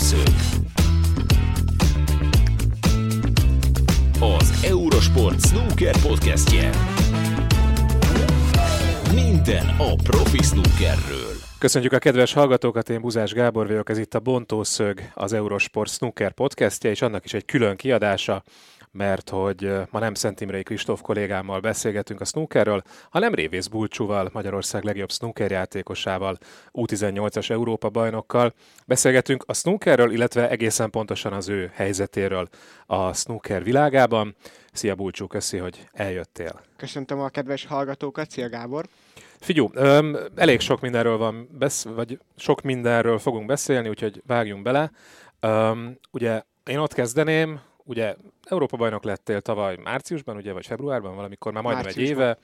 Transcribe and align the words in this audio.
Bontószög. 0.00 0.34
Az 4.20 4.64
Eurosport 4.64 5.46
Snooker 5.46 6.00
podcastje. 6.02 6.70
Minden 9.14 9.66
a 9.78 9.94
profi 10.02 10.42
snookerről. 10.42 11.32
Köszönjük 11.58 11.92
a 11.92 11.98
kedves 11.98 12.32
hallgatókat, 12.32 12.88
én 12.88 13.00
Buzás 13.00 13.32
Gábor 13.32 13.66
vagyok, 13.66 13.90
ez 13.90 13.98
itt 13.98 14.14
a 14.14 14.20
Bontószög, 14.20 15.00
az 15.14 15.32
Eurosport 15.32 15.90
Snooker 15.90 16.32
podcastje, 16.32 16.90
és 16.90 17.02
annak 17.02 17.24
is 17.24 17.34
egy 17.34 17.44
külön 17.44 17.76
kiadása, 17.76 18.42
mert 18.92 19.28
hogy 19.28 19.72
ma 19.90 19.98
nem 19.98 20.14
Szent 20.14 20.40
Imrei 20.40 20.62
Kristóf 20.62 21.00
kollégámmal 21.00 21.60
beszélgetünk 21.60 22.20
a 22.20 22.24
snookerről, 22.24 22.82
hanem 23.10 23.34
Révész 23.34 23.66
Bulcsúval, 23.66 24.30
Magyarország 24.32 24.84
legjobb 24.84 25.10
snooker 25.10 25.50
játékosával, 25.50 26.38
U18-as 26.72 27.50
Európa 27.50 27.88
bajnokkal. 27.88 28.54
Beszélgetünk 28.86 29.44
a 29.46 29.54
snookerről, 29.54 30.12
illetve 30.12 30.48
egészen 30.48 30.90
pontosan 30.90 31.32
az 31.32 31.48
ő 31.48 31.70
helyzetéről 31.74 32.48
a 32.86 33.12
snooker 33.12 33.64
világában. 33.64 34.36
Szia 34.72 34.94
Bulcsú, 34.94 35.26
köszi, 35.26 35.56
hogy 35.56 35.88
eljöttél. 35.92 36.60
Köszöntöm 36.76 37.20
a 37.20 37.28
kedves 37.28 37.66
hallgatókat, 37.66 38.30
szia 38.30 38.48
Gábor! 38.48 38.86
Figyú, 39.40 39.70
öm, 39.74 40.16
elég 40.34 40.60
sok 40.60 40.80
mindenről 40.80 41.16
van, 41.16 41.48
besz- 41.58 41.88
vagy 41.94 42.18
sok 42.36 42.62
mindenről 42.62 43.18
fogunk 43.18 43.46
beszélni, 43.46 43.88
úgyhogy 43.88 44.22
vágjunk 44.26 44.62
bele. 44.62 44.90
Öm, 45.40 45.98
ugye 46.10 46.42
én 46.64 46.78
ott 46.78 46.92
kezdeném, 46.94 47.60
ugye 47.90 48.14
Európa 48.44 48.76
bajnok 48.76 49.04
lettél 49.04 49.40
tavaly 49.40 49.76
márciusban, 49.76 50.36
ugye, 50.36 50.52
vagy 50.52 50.66
februárban, 50.66 51.14
valamikor 51.14 51.52
már 51.52 51.62
majdnem 51.62 51.86
egy 51.86 51.98
éve. 51.98 52.38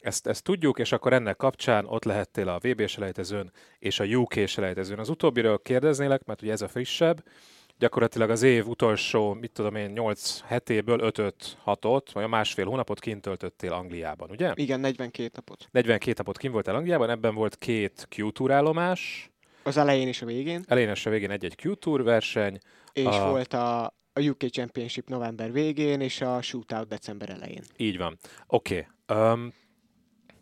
Ezt, 0.00 0.26
ezt 0.26 0.44
tudjuk, 0.44 0.78
és 0.78 0.92
akkor 0.92 1.12
ennek 1.12 1.36
kapcsán 1.36 1.86
ott 1.86 2.04
lehettél 2.04 2.48
a 2.48 2.58
VB 2.62 2.86
selejtezőn 2.86 3.52
és 3.78 4.00
a 4.00 4.04
UK 4.04 4.46
selejtezőn. 4.46 4.98
Az 4.98 5.08
utóbbiről 5.08 5.62
kérdeznélek, 5.62 6.24
mert 6.24 6.42
ugye 6.42 6.52
ez 6.52 6.62
a 6.62 6.68
frissebb. 6.68 7.24
Gyakorlatilag 7.78 8.30
az 8.30 8.42
év 8.42 8.68
utolsó, 8.68 9.34
mit 9.34 9.52
tudom 9.52 9.74
én, 9.74 9.90
8 9.90 10.40
hetéből 10.40 11.00
5 11.00 11.56
6 11.62 11.86
vagy 12.12 12.24
a 12.24 12.28
másfél 12.28 12.66
hónapot 12.66 13.00
kint 13.00 13.22
töltöttél 13.22 13.72
Angliában, 13.72 14.30
ugye? 14.30 14.52
Igen, 14.54 14.80
42 14.80 15.30
napot. 15.34 15.68
42 15.70 16.14
napot 16.16 16.38
kint 16.38 16.52
voltál 16.52 16.74
Angliában, 16.74 17.10
ebben 17.10 17.34
volt 17.34 17.56
két 17.56 18.08
Q-tour 18.16 18.50
állomás. 18.50 19.30
Az 19.62 19.76
elején 19.76 20.08
és 20.08 20.22
a 20.22 20.26
végén. 20.26 20.64
Elején 20.66 20.88
és 20.88 21.06
a 21.06 21.10
végén 21.10 21.30
egy-egy 21.30 21.64
Q-tour 21.64 22.02
verseny. 22.02 22.58
És 22.92 23.04
a... 23.04 23.28
volt 23.30 23.52
a, 23.52 23.94
a 24.12 24.20
UK 24.20 24.44
Championship 24.50 25.08
november 25.08 25.52
végén, 25.52 26.00
és 26.00 26.20
a 26.20 26.42
shootout 26.42 26.88
december 26.88 27.30
elején. 27.30 27.62
Így 27.76 27.96
van. 27.96 28.18
Oké. 28.46 28.86
Okay. 29.06 29.32
Um, 29.32 29.52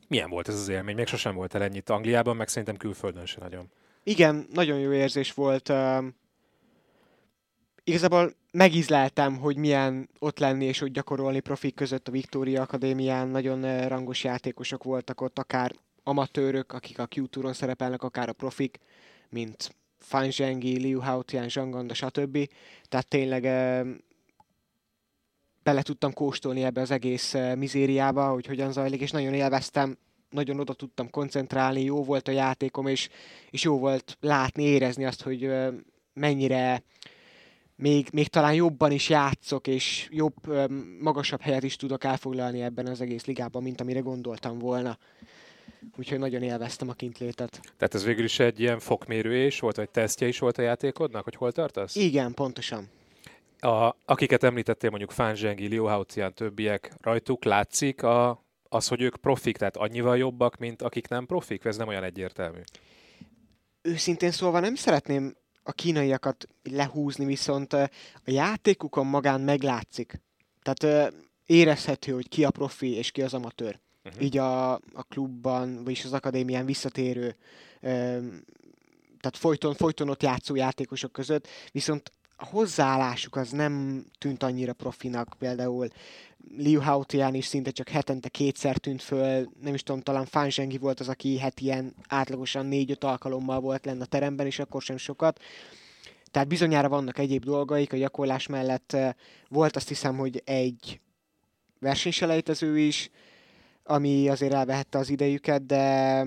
milyen 0.09 0.31
volt 0.31 0.49
ez 0.49 0.55
az 0.55 0.69
élmény? 0.69 0.95
Még 0.95 1.07
sosem 1.07 1.35
volt 1.35 1.55
el 1.55 1.63
ennyit 1.63 1.91
Angliában, 1.91 2.37
meg 2.37 2.49
szerintem 2.49 2.77
külföldön 2.77 3.27
se 3.27 3.41
nagyon. 3.41 3.71
Igen, 4.03 4.47
nagyon 4.53 4.79
jó 4.79 4.93
érzés 4.93 5.33
volt. 5.33 5.69
Um, 5.69 6.15
igazából 7.85 8.35
megízleltem, 8.53 9.37
hogy 9.37 9.57
milyen 9.57 10.09
ott 10.19 10.39
lenni 10.39 10.65
és 10.65 10.79
hogy 10.79 10.91
gyakorolni 10.91 11.41
profik 11.41 11.75
között 11.75 12.09
a 12.09 12.11
Victoria 12.11 12.63
Akadémián. 12.63 13.29
Nagyon 13.29 13.89
rangos 13.89 14.25
játékosok 14.25 14.85
voltak 14.85 15.21
ott, 15.21 15.39
akár 15.39 15.73
amatőrök, 16.03 16.73
akik 16.73 16.99
a 16.99 17.09
Q-touron 17.17 17.53
szerepelnek, 17.53 18.03
akár 18.03 18.29
a 18.29 18.33
profik, 18.33 18.79
mint 19.29 19.75
Fan 19.99 20.31
Zhengi, 20.31 20.79
Liu 20.79 21.01
Haotian, 21.01 21.49
Zhanganda, 21.49 21.95
stb. 21.95 22.49
Tehát 22.89 23.09
tényleg 23.09 23.43
bele 25.63 25.83
tudtam 25.83 26.13
kóstolni 26.13 26.65
ebbe 26.65 26.81
az 26.81 26.91
egész 26.91 27.35
mizériába, 27.57 28.29
hogy 28.29 28.47
hogyan 28.47 28.73
zajlik, 28.73 29.01
és 29.01 29.11
nagyon 29.11 29.35
élveztem, 29.35 29.99
nagyon 30.31 30.61
oda 30.61 30.73
tudtam 30.73 31.11
koncentrálni, 31.11 31.83
jó 31.83 32.05
volt 32.05 32.29
a 32.29 32.33
játékom, 32.33 32.87
és, 32.87 33.09
és 33.51 33.63
jó 33.63 33.79
volt 33.79 34.17
látni, 34.21 34.63
érezni 34.63 35.05
azt, 35.05 35.23
hogy 35.23 35.51
mennyire 36.13 36.83
még, 37.77 38.09
még 38.13 38.29
talán 38.29 38.55
jobban 38.55 38.91
is 38.93 39.09
játszok, 39.09 39.67
és 39.67 40.09
jobb, 40.11 40.35
magasabb 41.01 41.41
helyet 41.41 41.63
is 41.63 41.77
tudok 41.77 42.05
elfoglalni 42.05 42.63
ebben 42.63 42.87
az 42.87 43.01
egész 43.01 43.25
ligában, 43.25 43.63
mint 43.63 43.81
amire 43.81 44.01
gondoltam 44.01 44.59
volna. 44.59 44.99
Úgyhogy 45.97 46.19
nagyon 46.19 46.43
élveztem 46.43 46.89
a 46.89 46.93
kintlétet. 46.93 47.61
Tehát 47.77 47.95
ez 47.95 48.05
végül 48.05 48.25
is 48.25 48.39
egy 48.39 48.61
ilyen 48.61 48.79
fokmérő 48.79 49.47
is 49.47 49.61
volt, 49.61 49.77
vagy 49.77 49.91
tesztje 49.91 50.27
is 50.27 50.39
volt 50.39 50.59
a 50.59 50.63
játékodnak, 50.63 51.25
hogy 51.25 51.35
hol 51.35 51.53
tartasz? 51.53 51.95
Igen, 51.95 52.35
pontosan. 52.35 52.89
A, 53.61 53.95
akiket 54.05 54.43
említettél, 54.43 54.91
mondjuk 54.91 55.11
Fan 55.11 55.35
Zsengi, 55.35 55.67
Liu 55.67 55.85
Haotian, 55.85 56.35
többiek, 56.35 56.93
rajtuk 57.01 57.45
látszik 57.45 58.03
a, 58.03 58.45
az, 58.69 58.89
hogy 58.89 59.03
ők 59.03 59.17
profik, 59.17 59.57
tehát 59.57 59.77
annyival 59.77 60.19
jobbak, 60.19 60.57
mint 60.57 60.83
akik 60.83 61.09
nem 61.09 61.27
profik? 61.27 61.65
Ez 61.65 61.77
nem 61.77 61.89
olyan 61.89 62.05
egyértelmű. 62.05 62.61
Őszintén 63.83 64.31
szólva 64.31 64.61
nem 64.61 64.75
szeretném 64.75 65.37
a 65.63 65.73
kínaiakat 65.73 66.49
lehúzni, 66.63 67.25
viszont 67.25 67.73
a 67.73 67.91
játékukon 68.25 69.07
magán 69.07 69.41
meglátszik. 69.41 70.21
Tehát 70.63 71.13
érezhető, 71.47 72.13
hogy 72.13 72.29
ki 72.29 72.45
a 72.45 72.51
profi 72.51 72.95
és 72.95 73.11
ki 73.11 73.23
az 73.23 73.35
amatőr. 73.35 73.81
Uh-huh. 74.09 74.23
Így 74.23 74.37
a, 74.37 74.73
a 74.73 75.03
klubban, 75.09 75.85
vagyis 75.85 76.05
az 76.05 76.13
akadémián 76.13 76.67
visszatérő, 76.67 77.37
tehát 79.21 79.37
folyton, 79.37 79.75
folyton 79.75 80.09
ott 80.09 80.23
játszó 80.23 80.55
játékosok 80.55 81.13
között, 81.13 81.49
viszont 81.73 82.13
a 82.37 82.45
hozzáállásuk 82.45 83.37
az 83.37 83.51
nem 83.51 84.05
tűnt 84.19 84.43
annyira 84.43 84.73
profinak, 84.73 85.35
például 85.39 85.89
Liu 86.57 86.81
Haotian 86.81 87.35
is 87.35 87.47
szinte 87.47 87.71
csak 87.71 87.89
hetente 87.89 88.29
kétszer 88.29 88.77
tűnt 88.77 89.03
föl, 89.03 89.49
nem 89.61 89.75
is 89.75 89.83
tudom, 89.83 90.01
talán 90.01 90.25
Fan 90.25 90.51
volt 90.81 91.01
az, 91.01 91.09
aki 91.09 91.39
heti 91.39 91.65
ilyen 91.65 91.95
átlagosan 92.09 92.67
négy-öt 92.67 93.05
alkalommal 93.05 93.61
volt 93.61 93.85
lenne 93.85 94.03
a 94.03 94.07
teremben, 94.07 94.47
és 94.47 94.59
akkor 94.59 94.83
sem 94.83 94.97
sokat. 94.97 95.41
Tehát 96.31 96.49
bizonyára 96.49 96.89
vannak 96.89 97.19
egyéb 97.19 97.45
dolgaik, 97.45 97.93
a 97.93 97.97
gyakorlás 97.97 98.47
mellett 98.47 98.97
volt 99.49 99.77
azt 99.77 99.89
hiszem, 99.89 100.17
hogy 100.17 100.43
egy 100.45 101.01
versenyselejtező 101.79 102.79
is, 102.79 103.11
ami 103.89 104.29
azért 104.29 104.53
elvehette 104.53 104.99
az 104.99 105.09
idejüket, 105.09 105.67
de 105.67 106.25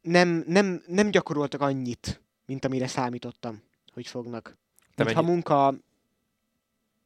nem, 0.00 0.44
nem, 0.46 0.82
nem 0.86 1.10
gyakoroltak 1.10 1.60
annyit, 1.60 2.20
mint 2.46 2.64
amire 2.64 2.86
számítottam, 2.86 3.62
hogy 3.92 4.06
fognak. 4.06 4.56
Te 4.94 5.04
mennyi... 5.04 5.16
Ha 5.16 5.22
munka 5.22 5.74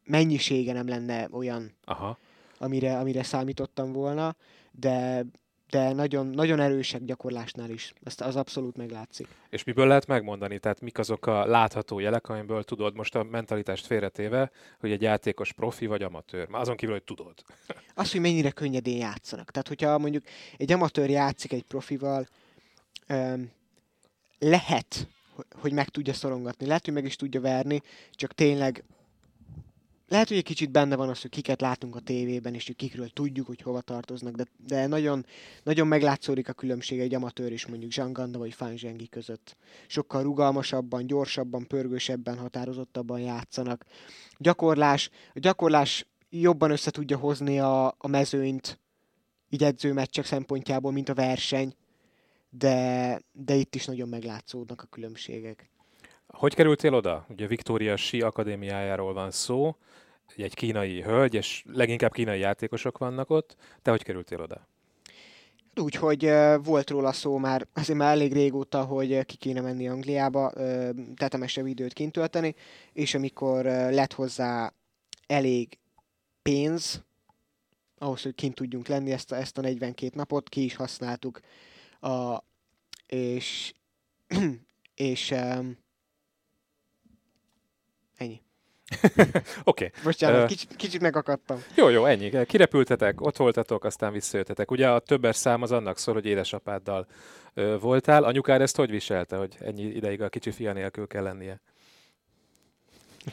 mennyisége 0.05 0.73
nem 0.73 0.89
lenne 0.89 1.29
olyan, 1.31 1.73
Aha. 1.85 2.19
Amire, 2.59 2.99
amire 2.99 3.23
számítottam 3.23 3.93
volna, 3.93 4.37
de 4.73 5.25
de 5.71 5.93
nagyon, 5.93 6.27
nagyon 6.27 6.61
erősek 6.61 7.05
gyakorlásnál 7.05 7.71
is. 7.71 7.93
Ezt 8.03 8.21
az 8.21 8.37
abszolút 8.37 8.77
meglátszik. 8.77 9.29
És 9.51 9.65
miből 9.65 9.87
lehet 9.87 10.07
megmondani? 10.07 10.59
Tehát 10.59 10.81
mik 10.81 10.99
azok 10.99 11.27
a 11.27 11.47
látható 11.47 11.99
jelek, 11.99 12.29
amiből 12.29 12.65
tudod 12.65 12.95
most 12.95 13.15
a 13.15 13.23
mentalitást 13.23 13.87
félretéve, 13.87 14.51
hogy 14.81 14.91
egy 14.91 15.03
játékos 15.03 15.53
profi 15.53 15.87
vagy 15.87 16.03
amatőr? 16.03 16.49
Már 16.49 16.61
azon 16.61 16.77
kívül, 16.77 16.95
hogy 16.95 17.05
tudod. 17.05 17.35
Az, 17.95 18.13
hogy 18.13 18.21
mennyire 18.21 18.51
könnyedén 18.51 18.97
játszanak. 18.97 19.51
Tehát, 19.51 19.69
hogyha 19.69 19.99
mondjuk 19.99 20.25
egy 20.57 20.73
amatőr 20.73 21.11
játszik 21.11 21.53
egy 21.53 21.65
profival, 21.65 22.29
lehet, 24.39 25.09
hogy 25.61 25.73
meg 25.73 25.89
tudja 25.89 26.13
szorongatni, 26.13 26.67
lehet, 26.67 26.85
hogy 26.85 26.95
meg 26.95 27.05
is 27.05 27.17
tudja 27.17 27.41
verni, 27.41 27.83
csak 28.11 28.35
tényleg 28.35 28.85
lehet, 30.09 30.29
hogy 30.29 30.37
egy 30.37 30.45
kicsit 30.45 30.71
benne 30.71 30.97
van 30.97 31.09
az, 31.09 31.21
hogy 31.21 31.31
kiket 31.31 31.61
látunk 31.61 31.97
a 31.97 32.01
tévében, 32.01 32.55
és 32.55 32.67
hogy 32.67 32.77
kikről 32.77 33.09
tudjuk, 33.09 33.47
hogy 33.47 33.63
hova 33.63 33.81
tartoznak, 33.81 34.35
de, 34.35 34.45
de 34.67 34.87
nagyon, 34.87 35.27
nagyon 35.63 35.87
meglátszódik 35.87 36.49
a 36.49 36.53
különbség 36.53 37.01
egy 37.01 37.15
amatőr 37.15 37.53
is 37.53 37.67
mondjuk 37.67 37.93
Zsanganda 37.93 38.39
vagy 38.39 38.55
Fan 38.55 38.77
Zsengi 38.77 39.09
között. 39.09 39.57
Sokkal 39.87 40.23
rugalmasabban, 40.23 41.07
gyorsabban, 41.07 41.67
pörgősebben, 41.67 42.39
határozottabban 42.39 43.21
játszanak. 43.21 43.85
Gyakorlás, 44.39 45.11
a 45.35 45.39
gyakorlás 45.39 46.07
jobban 46.31 46.71
össze 46.71 46.91
tudja 46.91 47.17
hozni 47.17 47.59
a, 47.61 47.87
a 47.87 48.07
mezőnyt, 48.09 48.81
így 49.51 49.63
edzőmeccsek 49.63 50.25
szempontjából, 50.25 50.93
mint 50.93 51.09
a 51.09 51.15
verseny, 51.15 51.75
de, 52.51 53.21
de 53.33 53.55
itt 53.55 53.75
is 53.75 53.85
nagyon 53.85 54.09
meglátszódnak 54.09 54.83
a 54.83 54.87
különbségek. 54.87 55.71
Hogy 56.27 56.55
kerültél 56.55 56.95
oda? 56.95 57.27
Ugye 57.29 57.47
Victoria 57.47 57.97
Si 57.97 58.21
Akadémiájáról 58.21 59.13
van 59.13 59.31
szó, 59.31 59.77
egy 60.37 60.55
kínai 60.55 61.03
hölgy, 61.03 61.35
és 61.35 61.65
leginkább 61.73 62.13
kínai 62.13 62.39
játékosok 62.39 62.99
vannak 62.99 63.31
ott. 63.31 63.57
Te 63.83 63.91
hogy 63.91 64.03
kerültél 64.03 64.41
oda? 64.41 64.69
Úgy, 65.75 65.95
hogy 65.95 66.25
uh, 66.25 66.65
volt 66.65 66.91
róla 66.91 67.13
szó 67.13 67.39
már, 67.39 67.67
azért 67.73 67.99
már 67.99 68.11
elég 68.11 68.33
régóta, 68.33 68.85
hogy 68.85 69.25
ki 69.25 69.37
kéne 69.37 69.61
menni 69.61 69.89
Angliába, 69.89 70.53
tetemesebb 71.17 71.67
időt 71.67 71.93
kint 71.93 72.13
tölteni, 72.13 72.55
és 72.93 73.15
amikor 73.15 73.65
lett 73.65 74.13
hozzá 74.13 74.73
elég 75.27 75.79
pénz, 76.43 77.03
ahhoz, 77.99 78.23
hogy 78.23 78.35
kint 78.35 78.55
tudjunk 78.55 78.89
lenni 78.89 79.13
ezt 79.13 79.33
a, 79.33 79.37
ezt 79.37 79.59
a 79.59 79.61
42 79.61 80.11
napot, 80.15 80.49
ki 80.49 80.65
is 80.65 80.77
használtuk, 80.77 81.41
a, 82.01 82.43
és, 83.07 83.75
és 84.95 85.31
um, 85.31 85.79
Oké. 89.65 89.91
Bocsánat, 90.05 90.43
Ö, 90.43 90.47
kicsit, 90.47 90.77
kicsit 90.77 91.01
megakadtam. 91.01 91.63
Jó, 91.75 91.89
jó, 91.89 92.05
ennyi. 92.05 92.45
Kirepültetek, 92.47 93.21
ott 93.21 93.37
voltatok, 93.37 93.85
aztán 93.85 94.13
visszajöttetek. 94.13 94.71
Ugye 94.71 94.91
a 94.91 94.99
többes 94.99 95.37
szám 95.37 95.63
az 95.63 95.73
annak 95.73 95.99
szól, 95.99 96.15
hogy 96.15 96.27
édesapáddal 96.27 97.07
ö, 97.55 97.79
voltál. 97.81 98.25
Anyukád 98.25 98.61
ezt 98.61 98.77
hogy 98.77 98.91
viselte, 98.91 99.37
hogy 99.37 99.57
ennyi 99.61 99.83
ideig 99.83 100.23
a 100.23 100.29
kicsi 100.29 100.51
fia 100.51 100.73
nélkül 100.73 101.07
kell 101.07 101.23
lennie? 101.23 101.61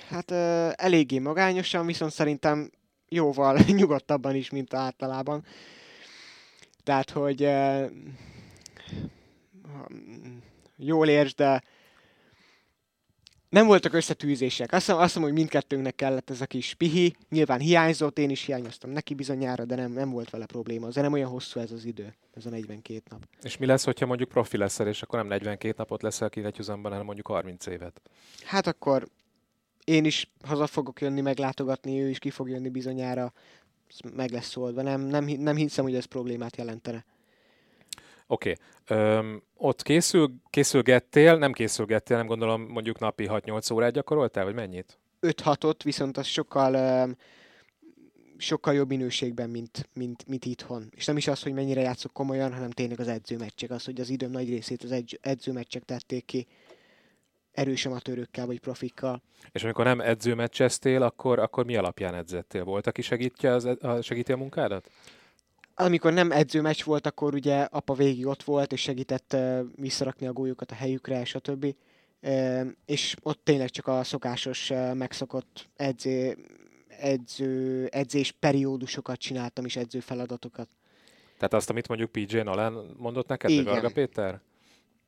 Hát 0.10 0.32
ö, 0.32 0.70
eléggé 0.76 1.20
magányosan, 1.20 1.86
viszont 1.86 2.12
szerintem 2.12 2.72
jóval 3.10 3.58
nyugodtabban 3.68 4.36
is, 4.36 4.50
mint 4.50 4.74
általában. 4.74 5.46
Tehát, 6.84 7.10
hogy 7.10 7.44
ö, 7.44 7.86
jól 10.78 11.08
értsd, 11.08 11.36
de 11.36 11.64
nem 13.50 13.66
voltak 13.66 13.94
összetűzések. 13.94 14.72
Azt 14.72 14.86
hiszem, 14.86 14.98
azt 15.00 15.08
hiszem, 15.08 15.24
hogy 15.24 15.34
mindkettőnknek 15.34 15.96
kellett 15.96 16.30
ez 16.30 16.42
a 16.42 16.46
kis 16.46 16.74
pihi. 16.74 17.16
Nyilván 17.30 17.60
hiányzott, 17.60 18.18
én 18.20 18.30
is 18.30 18.46
hiányoztam 18.46 18.90
neki 18.90 19.14
bizonyára, 19.14 19.66
de 19.66 19.76
nem, 19.76 19.92
nem 19.92 20.10
volt 20.10 20.30
vele 20.30 20.46
probléma. 20.46 20.88
Azért 20.88 21.06
nem 21.06 21.14
olyan 21.14 21.30
hosszú 21.30 21.60
ez 21.60 21.72
az 21.72 21.86
idő, 21.86 22.16
ez 22.34 22.46
a 22.46 22.50
42 22.50 23.02
nap. 23.10 23.28
És 23.42 23.58
mi 23.58 23.66
lesz, 23.66 23.84
hogyha 23.84 24.06
mondjuk 24.06 24.30
profi 24.30 24.58
leszel, 24.58 24.88
és 24.88 25.02
akkor 25.02 25.20
nem 25.20 25.28
42 25.28 25.74
napot 25.78 26.02
leszel 26.02 26.30
kivetjúzamban, 26.30 26.92
hanem 26.92 27.06
mondjuk 27.06 27.28
30 27.28 27.66
évet? 27.66 28.02
Hát 28.44 28.68
akkor 28.68 29.08
én 29.84 30.06
is 30.06 30.32
haza 30.44 30.68
fogok 30.68 31.02
jönni 31.02 31.22
meglátogatni, 31.22 32.02
ő 32.02 32.10
is 32.10 32.20
ki 32.20 32.30
fog 32.30 32.50
jönni 32.50 32.70
bizonyára, 32.70 33.34
Ez 33.90 34.12
meg 34.16 34.32
lesz 34.32 34.58
oldva. 34.58 34.82
Nem, 34.82 35.02
nem, 35.02 35.26
nem 35.26 35.56
hiszem, 35.56 35.84
hogy 35.84 35.96
ez 35.96 36.06
problémát 36.06 36.58
jelentene. 36.58 37.06
Oké. 38.28 38.54
Okay. 38.90 39.42
Ott 39.58 39.82
készül, 39.82 40.34
készülgettél, 40.50 41.38
nem 41.38 41.52
készülgettél, 41.52 42.18
nem 42.18 42.26
gondolom 42.26 42.62
mondjuk 42.62 43.00
napi 43.00 43.28
6-8 43.30 43.74
órát 43.74 43.94
gyakoroltál, 43.94 44.44
vagy 44.44 44.54
mennyit? 44.54 45.00
5-6-ot, 45.22 45.80
viszont 45.84 46.18
az 46.18 46.26
sokkal, 46.26 46.74
öm, 46.74 47.16
sokkal 48.38 48.74
jobb 48.74 48.88
minőségben, 48.88 49.50
mint, 49.50 49.90
mint, 49.94 50.28
mint 50.28 50.46
itthon. 50.46 50.92
És 50.96 51.06
nem 51.06 51.18
is 51.18 51.28
az, 51.28 51.44
hogy 51.44 51.54
mennyire 51.54 51.82
játszok 51.82 52.14
komolyan, 52.14 52.54
hanem 52.54 52.70
tényleg 52.70 53.00
az 53.00 53.08
edzőmeccsek. 53.08 53.72
Az, 53.72 53.86
hogy 53.86 54.00
az 54.00 54.10
időm 54.10 54.32
nagy 54.32 54.50
részét 54.50 54.84
az 54.84 54.92
edz- 54.92 55.20
edzőmeccsek 55.22 55.84
tették 55.84 56.26
ki 56.26 56.48
erős 57.52 57.86
amatőrökkel 57.86 58.46
vagy 58.46 58.60
profikkal. 58.60 59.22
És 59.52 59.64
amikor 59.64 59.86
nem 59.86 60.02
edzőmeccseztél, 60.02 61.02
akkor, 61.02 61.40
akkor 61.40 61.66
mi 61.66 61.76
alapján 61.76 62.16
edzettél? 62.16 62.64
Volt, 62.64 62.88
aki 62.88 63.02
segítje 63.02 63.54
az, 63.54 63.66
a, 63.66 64.02
segíti 64.02 64.32
a 64.32 64.38
munkádat? 64.38 64.90
Amikor 65.76 66.14
nem 66.14 66.32
edzőmeccs 66.32 66.84
volt, 66.84 67.08
akkor 67.08 67.34
ugye 67.34 67.62
apa 67.62 67.94
végig 67.94 68.26
ott 68.26 68.44
volt, 68.44 68.72
és 68.72 68.82
segített 68.82 69.34
ö, 69.34 69.62
visszarakni 69.76 70.28
a 70.28 70.34
gólyokat 70.34 70.72
a 70.72 70.76
helyükre, 70.76 71.26
stb. 71.26 71.76
Ö, 72.22 72.62
És 72.86 73.16
ott 73.22 73.40
tényleg 73.44 73.70
csak 73.70 73.88
a 73.88 74.04
szokásos, 74.04 74.70
ö, 74.70 74.94
megszokott 74.94 75.70
edző, 75.76 76.38
edző, 76.88 77.86
edzés 77.92 78.32
periódusokat 78.32 79.20
csináltam, 79.20 79.66
és 79.66 79.76
edző 79.76 80.00
feladatokat. 80.00 80.68
Tehát 81.38 81.54
azt, 81.54 81.70
amit 81.70 81.88
mondjuk 81.88 82.12
PJ 82.12 82.38
Nolan 82.38 82.96
mondott 82.98 83.28
neked, 83.28 83.50
Igen. 83.50 83.64
Varga 83.64 83.90
Péter? 83.90 84.42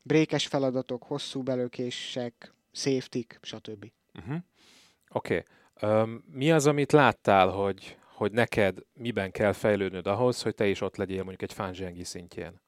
Brékes 0.01 0.47
feladatok, 0.47 1.03
hosszú 1.03 1.43
belökések, 1.43 2.53
safety 2.71 3.25
stb. 3.41 3.91
Uh-huh. 4.19 4.37
Oké. 5.09 5.43
Okay. 5.75 6.01
Um, 6.01 6.23
mi 6.31 6.51
az, 6.51 6.67
amit 6.67 6.91
láttál, 6.91 7.47
hogy, 7.47 7.97
hogy 8.17 8.31
neked 8.31 8.77
miben 8.93 9.31
kell 9.31 9.53
fejlődnöd 9.53 10.07
ahhoz, 10.07 10.41
hogy 10.41 10.55
te 10.55 10.67
is 10.67 10.81
ott 10.81 10.95
legyél 10.95 11.17
mondjuk 11.23 11.41
egy 11.41 11.53
fánzsengi 11.53 12.03
szintjén? 12.03 12.61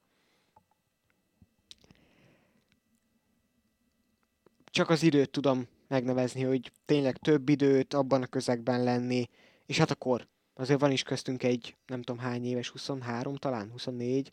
Csak 4.64 4.90
az 4.90 5.02
időt 5.02 5.30
tudom 5.30 5.68
megnevezni, 5.88 6.42
hogy 6.42 6.72
tényleg 6.84 7.16
több 7.16 7.48
időt 7.48 7.94
abban 7.94 8.22
a 8.22 8.26
közegben 8.26 8.82
lenni, 8.82 9.28
és 9.66 9.78
hát 9.78 9.90
akkor 9.90 10.26
azért 10.54 10.80
van 10.80 10.90
is 10.90 11.02
köztünk 11.02 11.42
egy, 11.42 11.76
nem 11.86 12.02
tudom 12.02 12.20
hány 12.20 12.44
éves, 12.44 12.68
23 12.68 13.34
talán, 13.36 13.70
24, 13.70 14.32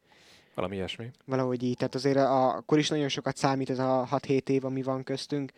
Valami 0.55 0.75
ilyesmi. 0.75 1.11
valahogy 1.25 1.63
így. 1.63 1.77
Tehát 1.77 1.95
azért 1.95 2.17
a, 2.17 2.55
akkor 2.55 2.77
is 2.77 2.89
nagyon 2.89 3.09
sokat 3.09 3.37
számít 3.37 3.69
ez 3.69 3.79
a 3.79 4.07
6-7 4.11 4.49
év, 4.49 4.65
ami 4.65 4.81
van 4.81 5.03
köztünk, 5.03 5.51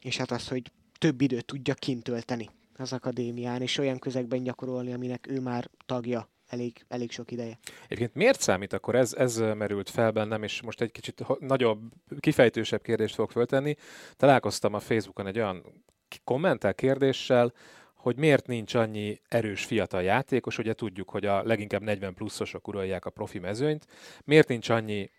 és 0.00 0.16
hát 0.16 0.30
az, 0.30 0.48
hogy 0.48 0.70
több 0.98 1.20
időt 1.20 1.44
tudja 1.44 1.74
kint 1.74 2.02
tölteni 2.02 2.50
az 2.78 2.92
akadémián, 2.92 3.62
és 3.62 3.78
olyan 3.78 3.98
közegben 3.98 4.42
gyakorolni, 4.42 4.92
aminek 4.92 5.26
ő 5.28 5.40
már 5.40 5.70
tagja 5.86 6.28
elég, 6.46 6.84
elég 6.88 7.10
sok 7.10 7.30
ideje. 7.30 7.58
Egyébként 7.84 8.14
miért 8.14 8.40
számít 8.40 8.72
akkor? 8.72 8.94
Ez, 8.94 9.14
ez 9.14 9.36
merült 9.36 9.90
fel 9.90 10.10
bennem, 10.10 10.42
és 10.42 10.62
most 10.62 10.80
egy 10.80 10.92
kicsit 10.92 11.24
nagyobb, 11.38 11.80
kifejtősebb 12.20 12.82
kérdést 12.82 13.14
fogok 13.14 13.30
föltenni. 13.30 13.76
Találkoztam 14.16 14.74
a 14.74 14.80
Facebookon 14.80 15.26
egy 15.26 15.36
olyan 15.36 15.84
kommentel 16.24 16.74
kérdéssel, 16.74 17.52
hogy 17.94 18.16
miért 18.16 18.46
nincs 18.46 18.74
annyi 18.74 19.20
erős 19.28 19.64
fiatal 19.64 20.02
játékos, 20.02 20.58
ugye 20.58 20.72
tudjuk, 20.72 21.10
hogy 21.10 21.26
a 21.26 21.42
leginkább 21.42 21.82
40 21.82 22.14
pluszosok 22.14 22.68
uralják 22.68 23.04
a 23.04 23.10
profi 23.10 23.38
mezőnyt, 23.38 23.86
miért 24.24 24.48
nincs 24.48 24.68
annyi 24.68 25.10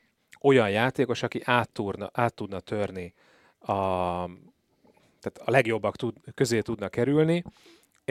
olyan 0.41 0.69
játékos, 0.69 1.23
aki 1.23 1.41
át, 1.43 1.69
tudna, 1.69 2.09
át 2.13 2.33
tudna 2.33 2.59
törni, 2.59 3.13
a, 3.59 3.73
tehát 5.19 5.49
a 5.49 5.51
legjobbak 5.51 5.95
tud, 5.95 6.15
közé 6.33 6.61
tudna 6.61 6.87
kerülni, 6.87 7.43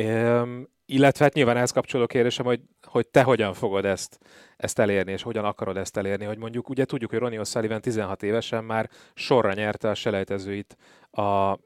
Üm, 0.00 0.68
illetve 0.86 1.24
hát 1.24 1.34
nyilván 1.34 1.56
ehhez 1.56 1.70
kapcsoló 1.70 2.06
kérdésem, 2.06 2.44
hogy, 2.44 2.60
hogy 2.82 3.08
te 3.08 3.22
hogyan 3.22 3.54
fogod 3.54 3.84
ezt, 3.84 4.18
ezt 4.56 4.78
elérni, 4.78 5.12
és 5.12 5.22
hogyan 5.22 5.44
akarod 5.44 5.76
ezt 5.76 5.96
elérni, 5.96 6.24
hogy 6.24 6.38
mondjuk 6.38 6.68
ugye 6.68 6.84
tudjuk, 6.84 7.10
hogy 7.10 7.18
Ronnie 7.18 7.40
O'Sullivan 7.42 7.80
16 7.80 8.22
évesen 8.22 8.64
már 8.64 8.90
sorra 9.14 9.52
nyerte 9.52 9.88
a 9.88 9.94
selejtezőit 9.94 10.76
a 11.10 11.58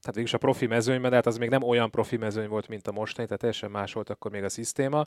tehát 0.00 0.20
végülis 0.20 0.32
a 0.32 0.38
profi 0.38 0.66
mezőnyben, 0.66 1.10
de 1.10 1.16
hát 1.16 1.26
az 1.26 1.36
még 1.36 1.48
nem 1.48 1.62
olyan 1.62 1.90
profi 1.90 2.16
mezőny 2.16 2.48
volt, 2.48 2.68
mint 2.68 2.86
a 2.86 2.92
mostani, 2.92 3.26
tehát 3.26 3.40
teljesen 3.40 3.70
más 3.70 3.92
volt 3.92 4.10
akkor 4.10 4.30
még 4.30 4.44
a 4.44 4.48
szisztéma. 4.48 5.04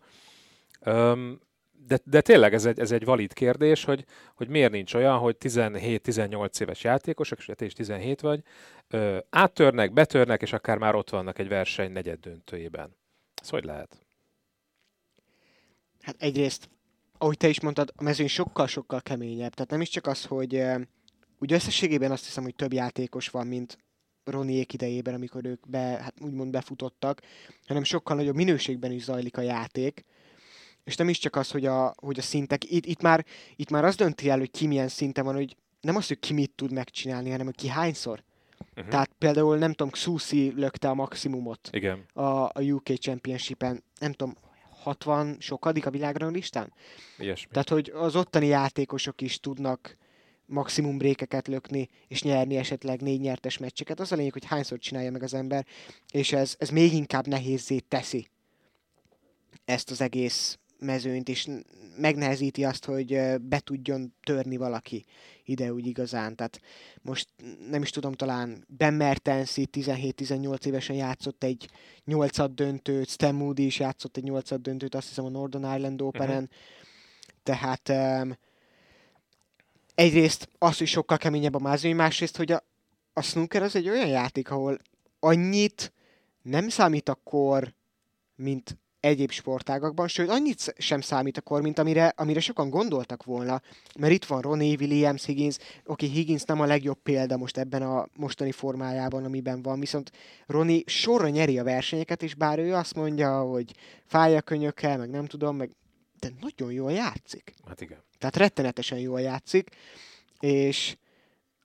Öm, 0.81 1.39
de, 1.87 1.99
de 2.03 2.21
tényleg 2.21 2.53
ez 2.53 2.65
egy, 2.65 2.79
ez 2.79 2.91
egy 2.91 3.05
valid 3.05 3.33
kérdés, 3.33 3.83
hogy, 3.83 4.05
hogy 4.35 4.47
miért 4.47 4.71
nincs 4.71 4.93
olyan, 4.93 5.17
hogy 5.17 5.35
17-18 5.39 6.61
éves 6.61 6.83
játékosok, 6.83 7.39
és 7.39 7.45
te 7.55 7.65
is 7.65 7.73
17 7.73 8.21
vagy, 8.21 8.41
ö, 8.87 9.17
áttörnek, 9.29 9.93
betörnek, 9.93 10.41
és 10.41 10.53
akár 10.53 10.77
már 10.77 10.95
ott 10.95 11.09
vannak 11.09 11.39
egy 11.39 11.47
verseny 11.47 11.91
negyed 11.91 12.19
döntőjében. 12.19 12.95
Ez 13.41 13.49
hogy 13.49 13.63
lehet? 13.63 14.05
Hát 16.01 16.15
egyrészt, 16.19 16.69
ahogy 17.17 17.37
te 17.37 17.47
is 17.47 17.61
mondtad, 17.61 17.93
a 17.95 18.03
mezőny 18.03 18.27
sokkal-sokkal 18.27 19.01
keményebb. 19.01 19.53
Tehát 19.53 19.71
nem 19.71 19.81
is 19.81 19.89
csak 19.89 20.07
az, 20.07 20.25
hogy 20.25 20.63
úgy 21.39 21.53
összességében 21.53 22.11
azt 22.11 22.25
hiszem, 22.25 22.43
hogy 22.43 22.55
több 22.55 22.73
játékos 22.73 23.29
van, 23.29 23.47
mint 23.47 23.77
Roniék 24.23 24.73
idejében, 24.73 25.13
amikor 25.13 25.45
ők 25.45 25.69
be, 25.69 25.79
hát 25.79 26.13
úgymond 26.21 26.51
befutottak, 26.51 27.21
hanem 27.67 27.83
sokkal 27.83 28.15
nagyobb 28.15 28.35
minőségben 28.35 28.91
is 28.91 29.03
zajlik 29.03 29.37
a 29.37 29.41
játék. 29.41 30.05
És 30.89 30.95
nem 30.95 31.09
is 31.09 31.17
csak 31.17 31.35
az, 31.35 31.51
hogy 31.51 31.65
a, 31.65 31.93
hogy 31.97 32.19
a 32.19 32.21
szintek, 32.21 32.71
itt, 32.71 32.85
itt, 32.85 33.01
már, 33.01 33.25
itt 33.55 33.69
már 33.69 33.85
az 33.85 33.95
dönti 33.95 34.29
el, 34.29 34.37
hogy 34.37 34.51
ki 34.51 34.67
milyen 34.67 34.87
szinten 34.87 35.25
van, 35.25 35.35
hogy 35.35 35.55
nem 35.81 35.95
az, 35.95 36.07
hogy 36.07 36.19
ki 36.19 36.33
mit 36.33 36.51
tud 36.55 36.71
megcsinálni, 36.71 37.29
hanem 37.29 37.45
hogy 37.45 37.55
ki 37.55 37.67
hányszor. 37.67 38.23
Uh-huh. 38.75 38.87
Tehát 38.87 39.09
például 39.17 39.57
nem 39.57 39.71
tudom, 39.71 39.91
Xusi 39.91 40.53
lökte 40.55 40.89
a 40.89 40.93
maximumot 40.93 41.69
Igen. 41.71 42.05
a, 42.13 42.43
a 42.43 42.61
UK 42.61 42.87
Championship-en, 42.93 43.83
nem 43.99 44.11
tudom, 44.11 44.35
60 44.69 45.35
sokadik 45.39 45.85
a 45.85 45.89
világranglistán? 45.89 46.73
Ilyesmi. 47.17 47.51
Tehát, 47.51 47.69
hogy 47.69 47.91
az 47.95 48.15
ottani 48.15 48.45
játékosok 48.45 49.21
is 49.21 49.39
tudnak 49.39 49.97
maximum 50.45 50.97
brékeket 50.97 51.47
lökni, 51.47 51.89
és 52.07 52.23
nyerni 52.23 52.57
esetleg 52.57 53.01
négy 53.01 53.19
nyertes 53.19 53.57
meccseket. 53.57 53.99
Az 53.99 54.11
a 54.11 54.15
lényeg, 54.15 54.33
hogy 54.33 54.45
hányszor 54.45 54.79
csinálja 54.79 55.11
meg 55.11 55.23
az 55.23 55.33
ember, 55.33 55.65
és 56.11 56.31
ez, 56.31 56.55
ez 56.57 56.69
még 56.69 56.93
inkább 56.93 57.27
nehézzé 57.27 57.79
teszi 57.79 58.29
ezt 59.69 59.91
az 59.91 60.01
egész 60.01 60.57
mezőnyt, 60.79 61.29
és 61.29 61.47
megnehezíti 61.97 62.63
azt, 62.63 62.85
hogy 62.85 63.19
be 63.41 63.59
tudjon 63.59 64.13
törni 64.23 64.57
valaki 64.57 65.05
ide 65.43 65.73
úgy 65.73 65.87
igazán. 65.87 66.35
Tehát 66.35 66.61
most 67.01 67.27
nem 67.69 67.81
is 67.81 67.89
tudom, 67.89 68.13
talán 68.13 68.65
Ben 68.67 68.93
Mertensi 68.93 69.67
17-18 69.71 70.65
évesen 70.65 70.95
játszott 70.95 71.43
egy 71.43 71.69
nyolcad 72.05 72.51
döntőt, 72.51 73.09
Stan 73.09 73.35
Moody 73.35 73.65
is 73.65 73.79
játszott 73.79 74.17
egy 74.17 74.23
nyolcad 74.23 74.61
döntőt, 74.61 74.95
azt 74.95 75.07
hiszem 75.07 75.25
a 75.25 75.29
Northern 75.29 75.63
Ireland 75.63 76.01
Open-en. 76.01 76.43
Uh-huh. 76.43 76.49
Tehát 77.43 77.89
um, 77.89 78.37
egyrészt 79.95 80.49
az, 80.57 80.77
hogy 80.77 80.87
sokkal 80.87 81.17
keményebb 81.17 81.55
a 81.55 81.59
mezőny, 81.59 81.95
másrészt, 81.95 82.37
hogy 82.37 82.51
a, 82.51 82.63
a 83.13 83.21
snooker 83.21 83.63
az 83.63 83.75
egy 83.75 83.89
olyan 83.89 84.07
játék, 84.07 84.51
ahol 84.51 84.77
annyit 85.19 85.93
nem 86.41 86.69
számít 86.69 87.09
a 87.09 87.19
kor, 87.23 87.73
mint 88.35 88.77
egyéb 88.99 89.31
sportágakban, 89.31 90.07
sőt, 90.07 90.29
annyit 90.29 90.73
sem 90.77 91.01
számít 91.01 91.37
a 91.37 91.41
kor, 91.41 91.61
mint 91.61 91.79
amire, 91.79 92.13
amire 92.15 92.39
sokan 92.39 92.69
gondoltak 92.69 93.23
volna, 93.23 93.61
mert 93.99 94.13
itt 94.13 94.25
van 94.25 94.41
Ronnie 94.41 94.77
Williams, 94.79 95.25
Higgins, 95.25 95.57
oké, 95.85 96.07
Higgins 96.07 96.43
nem 96.43 96.59
a 96.59 96.65
legjobb 96.65 97.01
példa 97.03 97.37
most 97.37 97.57
ebben 97.57 97.81
a 97.81 98.07
mostani 98.15 98.51
formájában, 98.51 99.25
amiben 99.25 99.61
van, 99.61 99.79
viszont 99.79 100.11
Ronnie 100.45 100.81
sorra 100.85 101.29
nyeri 101.29 101.59
a 101.59 101.63
versenyeket, 101.63 102.23
és 102.23 102.35
bár 102.35 102.59
ő 102.59 102.73
azt 102.73 102.95
mondja, 102.95 103.41
hogy 103.41 103.73
fáj 104.05 104.37
a 104.37 104.41
könyökkel, 104.41 104.97
meg 104.97 105.09
nem 105.09 105.25
tudom, 105.25 105.55
meg 105.55 105.71
de 106.19 106.31
nagyon 106.39 106.71
jól 106.71 106.91
játszik. 106.91 107.53
Hát 107.67 107.81
igen. 107.81 108.03
Tehát 108.17 108.37
rettenetesen 108.37 108.99
jól 108.99 109.21
játszik, 109.21 109.69
és 110.39 110.97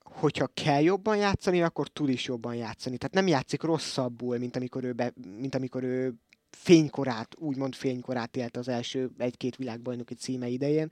hogyha 0.03 0.47
kell 0.47 0.83
jobban 0.83 1.17
játszani, 1.17 1.63
akkor 1.63 1.89
tud 1.89 2.09
is 2.09 2.25
jobban 2.25 2.55
játszani. 2.55 2.97
Tehát 2.97 3.15
nem 3.15 3.27
játszik 3.27 3.63
rosszabbul, 3.63 4.39
mint 4.39 4.57
amikor 4.57 4.85
ő, 4.85 4.93
be, 4.93 5.13
mint 5.39 5.55
amikor 5.55 5.83
ő 5.83 6.15
fénykorát, 6.55 7.35
úgymond 7.39 7.75
fénykorát 7.75 8.37
élt 8.37 8.57
az 8.57 8.69
első 8.69 9.11
egy-két 9.19 9.57
világbajnoki 9.57 10.15
címe 10.15 10.47
idején. 10.47 10.91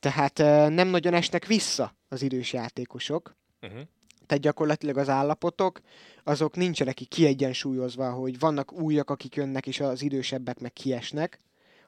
Tehát 0.00 0.38
nem 0.72 0.88
nagyon 0.88 1.14
esnek 1.14 1.46
vissza 1.46 1.94
az 2.08 2.22
idős 2.22 2.52
játékosok. 2.52 3.36
Uh-huh. 3.62 3.80
Tehát 4.26 4.42
gyakorlatilag 4.42 4.96
az 4.96 5.08
állapotok, 5.08 5.80
azok 6.24 6.56
nincsenek 6.56 6.94
ki 6.94 7.04
kiegyensúlyozva, 7.04 8.10
hogy 8.10 8.38
vannak 8.38 8.72
újak, 8.72 9.10
akik 9.10 9.34
jönnek, 9.34 9.66
és 9.66 9.80
az 9.80 10.02
idősebbek 10.02 10.58
meg 10.60 10.72
kiesnek, 10.72 11.40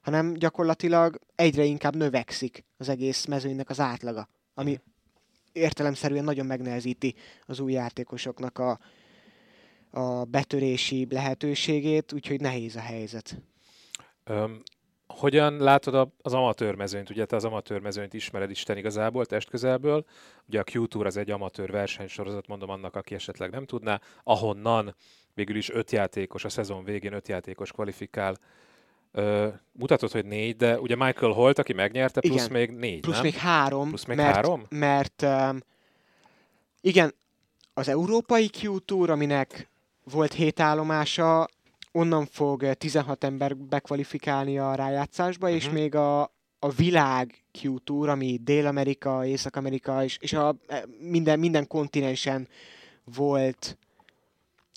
hanem 0.03 0.33
gyakorlatilag 0.33 1.19
egyre 1.35 1.65
inkább 1.65 1.97
növekszik 1.97 2.65
az 2.77 2.89
egész 2.89 3.25
mezőnynek 3.25 3.71
az 3.71 3.81
átlaga, 3.81 4.29
ami 4.55 4.71
uh-huh. 4.71 4.87
értelemszerűen 5.53 6.25
nagyon 6.25 6.47
megnehezíti 6.47 7.15
az 7.47 7.61
új 7.61 7.73
játékosoknak 7.73 8.59
a, 8.59 8.79
a 9.91 10.25
betörési 10.25 11.07
lehetőségét, 11.11 12.13
úgyhogy 12.13 12.41
nehéz 12.41 12.77
a 12.77 12.81
helyzet. 12.81 13.43
Um, 14.31 14.63
hogyan 15.07 15.57
látod 15.57 16.13
az 16.23 16.35
amatőr 16.35 16.75
mezőnyt? 16.75 17.11
Ugye 17.11 17.25
te 17.25 17.37
az 17.37 17.45
amatőr 17.45 17.81
mezőnyt 17.81 18.15
ismered 18.15 18.51
Isten 18.51 18.77
igazából, 18.77 19.27
testközelből. 19.27 20.05
Ugye 20.49 20.61
a 20.61 20.65
Q-Tour 20.73 21.07
az 21.07 21.17
egy 21.17 21.31
amatőr 21.31 21.71
versenysorozat, 21.71 22.47
mondom 22.47 22.71
annak, 22.71 22.97
aki 22.97 23.15
esetleg 23.15 23.51
nem 23.51 23.65
tudná, 23.65 24.01
ahonnan 24.23 24.95
végül 25.35 25.57
is 25.57 25.71
öt 25.71 25.91
játékos, 25.91 26.45
a 26.45 26.49
szezon 26.49 26.85
végén 26.85 27.13
öt 27.13 27.29
játékos 27.29 27.73
kvalifikál. 27.73 28.37
Uh, 29.13 29.47
mutatod, 29.73 30.11
hogy 30.11 30.25
négy, 30.25 30.57
de 30.57 30.81
ugye 30.81 30.97
Michael 30.97 31.33
Holt, 31.33 31.59
aki 31.59 31.73
megnyerte, 31.73 32.21
plusz 32.21 32.35
igen, 32.35 32.53
még 32.53 32.71
négy, 32.71 33.01
Plusz 33.01 33.15
nem? 33.15 33.25
még 33.25 33.35
három. 33.35 33.89
Plusz 33.89 34.05
még 34.05 34.17
mert, 34.17 34.35
három? 34.35 34.67
Mert 34.69 35.23
um, 35.23 35.59
igen, 36.81 37.15
az 37.75 37.89
európai 37.89 38.51
Q-Tour, 38.63 39.11
aminek 39.11 39.69
volt 40.11 40.33
hét 40.33 40.61
állomása, 40.61 41.49
onnan 41.93 42.27
fog 42.27 42.75
16 42.75 43.25
ember 43.25 43.57
bekvalifikálni 43.57 44.59
a 44.59 44.75
rájátszásba, 44.75 45.47
uh-huh. 45.47 45.61
és 45.61 45.67
mhm. 45.67 45.75
még 45.75 45.95
a, 45.95 46.23
a 46.59 46.69
világ 46.77 47.45
Q-Tour, 47.63 48.09
ami 48.09 48.41
Dél-Amerika, 48.43 49.27
Észak-Amerika, 49.27 50.05
és, 50.05 50.19
és 50.21 50.33
a, 50.33 50.57
e, 50.67 50.85
minden, 51.01 51.39
minden 51.39 51.67
kontinensen 51.67 52.49
volt 53.05 53.79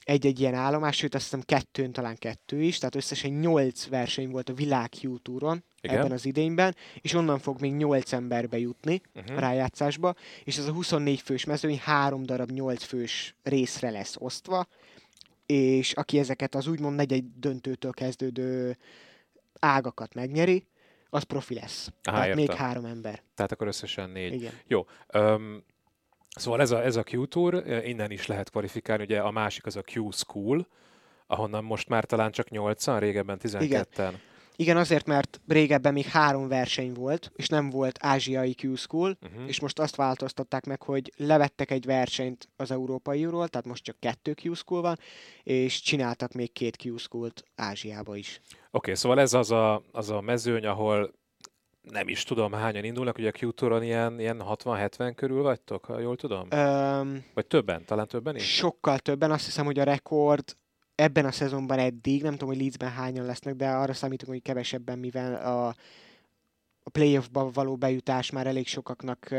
egy-egy 0.03 0.39
ilyen 0.39 0.53
állomás, 0.53 0.95
sőt 0.95 1.15
azt 1.15 1.23
hiszem 1.23 1.41
kettőn, 1.41 1.91
talán 1.91 2.15
kettő 2.17 2.61
is, 2.61 2.77
tehát 2.77 2.95
összesen 2.95 3.31
nyolc 3.31 3.87
verseny 3.87 4.29
volt 4.29 4.49
a 4.49 4.53
világ 4.53 4.89
Q-Touron 5.01 5.63
ebben 5.81 6.11
az 6.11 6.25
idényben, 6.25 6.75
és 7.01 7.13
onnan 7.13 7.39
fog 7.39 7.61
még 7.61 7.73
nyolc 7.73 8.13
ember 8.13 8.49
bejutni 8.49 9.01
uh-huh. 9.15 9.37
a 9.37 9.39
rájátszásba, 9.39 10.15
és 10.43 10.57
ez 10.57 10.67
a 10.67 10.71
24 10.71 11.19
fős 11.19 11.45
mezőny 11.45 11.79
három 11.83 12.23
darab 12.23 12.51
8 12.51 12.83
fős 12.83 13.35
részre 13.43 13.89
lesz 13.89 14.15
osztva, 14.19 14.67
és 15.51 15.93
aki 15.93 16.19
ezeket 16.19 16.55
az 16.55 16.67
úgymond 16.67 16.95
negyegy 16.95 17.39
döntőtől 17.39 17.91
kezdődő 17.91 18.77
ágakat 19.59 20.13
megnyeri, 20.13 20.67
az 21.09 21.23
profi 21.23 21.53
lesz. 21.53 21.87
Aha, 21.87 22.17
Tehát 22.17 22.25
értem. 22.27 22.43
még 22.43 22.51
három 22.51 22.85
ember. 22.85 23.23
Tehát 23.35 23.51
akkor 23.51 23.67
összesen 23.67 24.09
négy. 24.09 24.33
Igen. 24.33 24.51
Jó. 24.67 24.85
Um, 25.13 25.63
szóval 26.29 26.61
ez 26.61 26.71
a, 26.71 26.83
ez 26.83 26.95
a 26.95 27.03
Q-Tour, 27.11 27.63
innen 27.83 28.11
is 28.11 28.25
lehet 28.25 28.49
kvalifikálni, 28.49 29.03
ugye 29.03 29.19
a 29.19 29.31
másik 29.31 29.65
az 29.65 29.75
a 29.75 29.83
Q-School, 29.93 30.67
ahonnan 31.27 31.63
most 31.63 31.87
már 31.87 32.05
talán 32.05 32.31
csak 32.31 32.47
8-an, 32.49 32.97
régebben 32.99 33.39
12-en. 33.43 33.61
Igen. 33.61 34.19
Igen, 34.59 34.77
azért, 34.77 35.07
mert 35.07 35.41
régebben 35.47 35.93
még 35.93 36.05
három 36.05 36.47
verseny 36.47 36.93
volt, 36.93 37.31
és 37.35 37.47
nem 37.47 37.69
volt 37.69 37.97
ázsiai 38.01 38.55
Q-School, 38.61 39.17
uh-huh. 39.21 39.47
és 39.47 39.59
most 39.59 39.79
azt 39.79 39.95
változtatták 39.95 40.65
meg, 40.65 40.81
hogy 40.81 41.13
levettek 41.15 41.71
egy 41.71 41.85
versenyt 41.85 42.49
az 42.55 42.71
európairól, 42.71 43.47
tehát 43.47 43.67
most 43.67 43.83
csak 43.83 43.99
kettő 43.99 44.35
Q-School 44.43 44.81
van, 44.81 44.99
és 45.43 45.81
csináltak 45.81 46.33
még 46.33 46.51
két 46.51 46.85
Q-School-t 46.85 47.43
Ázsiába 47.55 48.15
is. 48.15 48.41
Oké, 48.49 48.59
okay, 48.71 48.95
szóval 48.95 49.19
ez 49.19 49.33
az 49.33 49.51
a, 49.51 49.81
az 49.91 50.09
a 50.09 50.21
mezőny, 50.21 50.65
ahol 50.65 51.13
nem 51.81 52.07
is 52.07 52.23
tudom 52.23 52.53
hányan 52.53 52.83
indulnak, 52.83 53.17
ugye 53.17 53.31
a 53.33 53.37
Q-Touron 53.41 53.83
ilyen, 53.83 54.19
ilyen 54.19 54.43
60-70 54.45 55.11
körül 55.15 55.41
vagytok, 55.41 55.85
ha 55.85 55.99
jól 55.99 56.15
tudom? 56.15 56.47
Um, 56.51 57.25
Vagy 57.33 57.47
többen, 57.47 57.85
talán 57.85 58.07
többen 58.07 58.35
is? 58.35 58.55
Sokkal 58.55 58.99
többen, 58.99 59.31
azt 59.31 59.45
hiszem, 59.45 59.65
hogy 59.65 59.79
a 59.79 59.83
rekord 59.83 60.57
ebben 60.99 61.25
a 61.25 61.31
szezonban 61.31 61.79
eddig, 61.79 62.21
nem 62.21 62.31
tudom, 62.31 62.47
hogy 62.49 62.57
Leedsben 62.57 62.91
hányan 62.91 63.25
lesznek, 63.25 63.55
de 63.55 63.69
arra 63.69 63.93
számítunk, 63.93 64.31
hogy 64.31 64.41
kevesebben, 64.41 64.99
mivel 64.99 65.35
a, 65.35 65.67
a 66.83 66.89
playoffba 66.91 67.51
való 67.51 67.75
bejutás 67.75 68.31
már 68.31 68.47
elég 68.47 68.67
sokaknak 68.67 69.31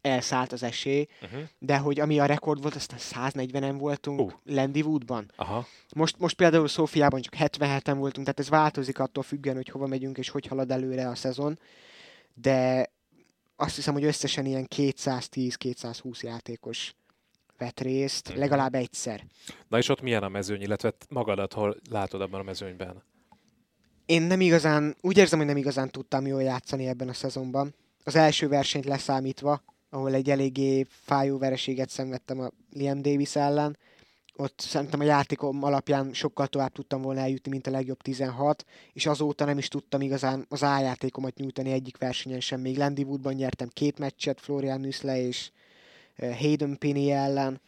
elszállt 0.00 0.52
az 0.52 0.62
esély, 0.62 1.06
uh-huh. 1.22 1.40
de 1.58 1.78
hogy 1.78 2.00
ami 2.00 2.18
a 2.18 2.26
rekord 2.26 2.62
volt, 2.62 2.74
aztán 2.74 2.98
140-en 3.32 3.74
voltunk 3.78 4.20
uh. 4.20 4.32
Landy 4.44 4.82
Woodban. 4.82 5.30
Aha. 5.36 5.66
Most, 5.94 6.18
most 6.18 6.36
például 6.36 6.68
Szófiában 6.68 7.20
csak 7.20 7.34
77-en 7.38 7.94
voltunk, 7.96 8.26
tehát 8.26 8.40
ez 8.40 8.48
változik 8.48 8.98
attól 8.98 9.22
függően, 9.22 9.56
hogy 9.56 9.68
hova 9.68 9.86
megyünk 9.86 10.18
és 10.18 10.28
hogy 10.28 10.46
halad 10.46 10.70
előre 10.70 11.08
a 11.08 11.14
szezon, 11.14 11.58
de 12.34 12.90
azt 13.56 13.74
hiszem, 13.74 13.94
hogy 13.94 14.04
összesen 14.04 14.46
ilyen 14.46 14.66
210-220 14.76 16.20
játékos 16.20 16.94
vett 17.58 17.80
részt, 17.80 18.32
mm. 18.34 18.38
legalább 18.38 18.74
egyszer. 18.74 19.24
Na 19.68 19.78
és 19.78 19.88
ott 19.88 20.00
milyen 20.00 20.22
a 20.22 20.28
mezőny, 20.28 20.60
illetve 20.62 20.92
magadat 21.08 21.52
hol 21.52 21.76
látod 21.90 22.20
abban 22.20 22.40
a 22.40 22.42
mezőnyben? 22.42 23.02
Én 24.06 24.22
nem 24.22 24.40
igazán, 24.40 24.96
úgy 25.00 25.18
érzem, 25.18 25.38
hogy 25.38 25.48
nem 25.48 25.56
igazán 25.56 25.90
tudtam 25.90 26.26
jól 26.26 26.42
játszani 26.42 26.86
ebben 26.86 27.08
a 27.08 27.12
szezonban. 27.12 27.74
Az 28.04 28.16
első 28.16 28.48
versenyt 28.48 28.84
leszámítva, 28.84 29.62
ahol 29.90 30.14
egy 30.14 30.30
eléggé 30.30 30.86
fájó 30.88 31.38
vereséget 31.38 31.88
szenvedtem 31.88 32.40
a 32.40 32.50
Liam 32.72 33.02
Davis 33.02 33.36
ellen, 33.36 33.76
ott 34.38 34.60
szerintem 34.60 35.00
a 35.00 35.04
játékom 35.04 35.62
alapján 35.62 36.12
sokkal 36.12 36.46
tovább 36.46 36.72
tudtam 36.72 37.02
volna 37.02 37.20
eljutni, 37.20 37.50
mint 37.50 37.66
a 37.66 37.70
legjobb 37.70 38.02
16, 38.02 38.64
és 38.92 39.06
azóta 39.06 39.44
nem 39.44 39.58
is 39.58 39.68
tudtam 39.68 40.00
igazán 40.00 40.46
az 40.48 40.62
A-játékomat 40.62 41.36
nyújtani 41.36 41.70
egyik 41.70 41.98
versenyen 41.98 42.40
sem. 42.40 42.60
Még 42.60 42.76
Landy 42.76 43.02
Woodban 43.02 43.34
nyertem 43.34 43.68
két 43.68 43.98
meccset, 43.98 44.40
Florian 44.40 44.80
Nüssle 44.80 45.20
és 45.20 45.50
Hayden 46.18 46.78
Penny 46.78 47.10
ellen, 47.10 47.60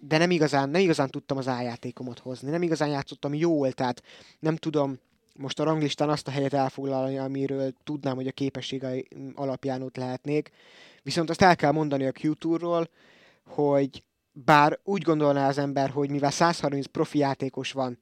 de 0.00 0.18
nem 0.18 0.30
igazán, 0.30 0.68
nem 0.68 0.80
igazán 0.80 1.10
tudtam 1.10 1.36
az 1.36 1.48
ájátékomat 1.48 2.18
hozni, 2.18 2.50
nem 2.50 2.62
igazán 2.62 2.88
játszottam 2.88 3.34
jól, 3.34 3.72
tehát 3.72 4.02
nem 4.38 4.56
tudom 4.56 4.98
most 5.36 5.60
a 5.60 5.64
ranglistán 5.64 6.08
azt 6.08 6.28
a 6.28 6.30
helyet 6.30 6.52
elfoglalni, 6.52 7.18
amiről 7.18 7.74
tudnám, 7.84 8.14
hogy 8.14 8.26
a 8.26 8.32
képességei 8.32 9.08
alapján 9.34 9.82
ott 9.82 9.96
lehetnék. 9.96 10.50
Viszont 11.02 11.30
azt 11.30 11.42
el 11.42 11.56
kell 11.56 11.72
mondani 11.72 12.06
a 12.06 12.12
Q-Tourról, 12.22 12.88
hogy 13.46 14.02
bár 14.32 14.78
úgy 14.84 15.02
gondolná 15.02 15.48
az 15.48 15.58
ember, 15.58 15.90
hogy 15.90 16.10
mivel 16.10 16.30
130 16.30 16.86
profi 16.86 17.18
játékos 17.18 17.72
van, 17.72 17.98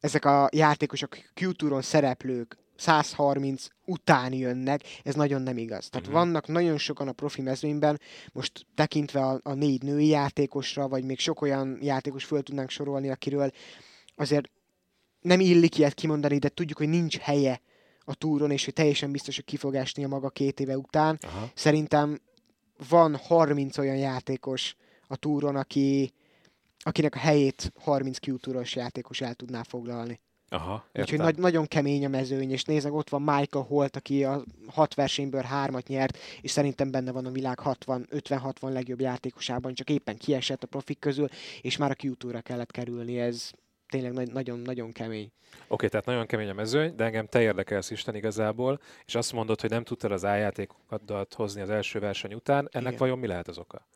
ezek 0.00 0.24
a 0.24 0.48
játékosok 0.52 1.16
Q-Touron 1.34 1.82
szereplők 1.82 2.56
130 2.76 3.66
után 3.84 4.32
jönnek, 4.32 4.82
ez 5.02 5.14
nagyon 5.14 5.42
nem 5.42 5.56
igaz. 5.56 5.88
Tehát 5.88 6.06
uh-huh. 6.06 6.22
vannak 6.22 6.46
nagyon 6.46 6.78
sokan 6.78 7.08
a 7.08 7.12
profi 7.12 7.42
mezőnyben, 7.42 8.00
most 8.32 8.66
tekintve 8.74 9.20
a, 9.20 9.40
a 9.42 9.52
négy 9.52 9.82
női 9.82 10.06
játékosra, 10.06 10.88
vagy 10.88 11.04
még 11.04 11.18
sok 11.18 11.40
olyan 11.40 11.78
játékos 11.82 12.24
föl 12.24 12.42
tudnánk 12.42 12.70
sorolni, 12.70 13.10
akiről 13.10 13.50
azért 14.16 14.50
nem 15.20 15.40
illik 15.40 15.78
ilyet 15.78 15.94
kimondani, 15.94 16.38
de 16.38 16.48
tudjuk, 16.48 16.78
hogy 16.78 16.88
nincs 16.88 17.16
helye 17.16 17.60
a 18.04 18.14
túron, 18.14 18.50
és 18.50 18.64
hogy 18.64 18.74
teljesen 18.74 19.12
biztos, 19.12 19.34
hogy 19.34 19.44
ki 19.44 19.56
fog 19.56 19.74
esni 19.74 20.04
a 20.04 20.08
maga 20.08 20.28
két 20.28 20.60
éve 20.60 20.76
után. 20.76 21.18
Aha. 21.22 21.50
Szerintem 21.54 22.20
van 22.88 23.16
30 23.16 23.78
olyan 23.78 23.96
játékos 23.96 24.76
a 25.06 25.16
túron, 25.16 25.56
aki, 25.56 26.12
akinek 26.78 27.14
a 27.14 27.18
helyét 27.18 27.72
30 27.78 28.18
Q 28.18 28.36
játékos 28.74 29.20
el 29.20 29.34
tudná 29.34 29.62
foglalni. 29.62 30.20
Aha, 30.54 30.84
Úgyhogy 30.94 31.18
nagy, 31.18 31.38
nagyon 31.38 31.66
kemény 31.66 32.04
a 32.04 32.08
mezőny, 32.08 32.50
és 32.50 32.64
nézek, 32.64 32.92
ott 32.92 33.08
van 33.08 33.22
Michael 33.22 33.64
Holt, 33.64 33.96
aki 33.96 34.24
a 34.24 34.44
hat 34.66 34.94
versenyből 34.94 35.42
hármat 35.42 35.86
nyert, 35.86 36.18
és 36.40 36.50
szerintem 36.50 36.90
benne 36.90 37.12
van 37.12 37.26
a 37.26 37.30
világ 37.30 37.58
60, 37.58 38.06
50-60 38.10 38.72
legjobb 38.72 39.00
játékosában, 39.00 39.74
csak 39.74 39.90
éppen 39.90 40.16
kiesett 40.16 40.62
a 40.62 40.66
profik 40.66 40.98
közül, 40.98 41.28
és 41.60 41.76
már 41.76 41.90
a 41.90 42.06
q 42.06 42.42
kellett 42.42 42.70
kerülni, 42.70 43.18
ez 43.18 43.50
tényleg 43.88 44.32
nagyon-nagyon 44.32 44.92
kemény. 44.92 45.30
Oké, 45.52 45.64
okay, 45.68 45.88
tehát 45.88 46.06
nagyon 46.06 46.26
kemény 46.26 46.48
a 46.48 46.52
mezőny, 46.52 46.94
de 46.96 47.04
engem 47.04 47.26
te 47.26 47.40
érdekelsz 47.40 47.90
Isten 47.90 48.14
igazából, 48.14 48.80
és 49.06 49.14
azt 49.14 49.32
mondod, 49.32 49.60
hogy 49.60 49.70
nem 49.70 49.84
tudtad 49.84 50.12
az 50.12 50.24
ájátékokat 50.24 51.34
hozni 51.34 51.60
az 51.60 51.70
első 51.70 51.98
verseny 51.98 52.34
után. 52.34 52.68
Ennek 52.72 52.86
Igen. 52.86 52.98
vajon 52.98 53.18
mi 53.18 53.26
lehet 53.26 53.48
az 53.48 53.58
oka? 53.58 53.86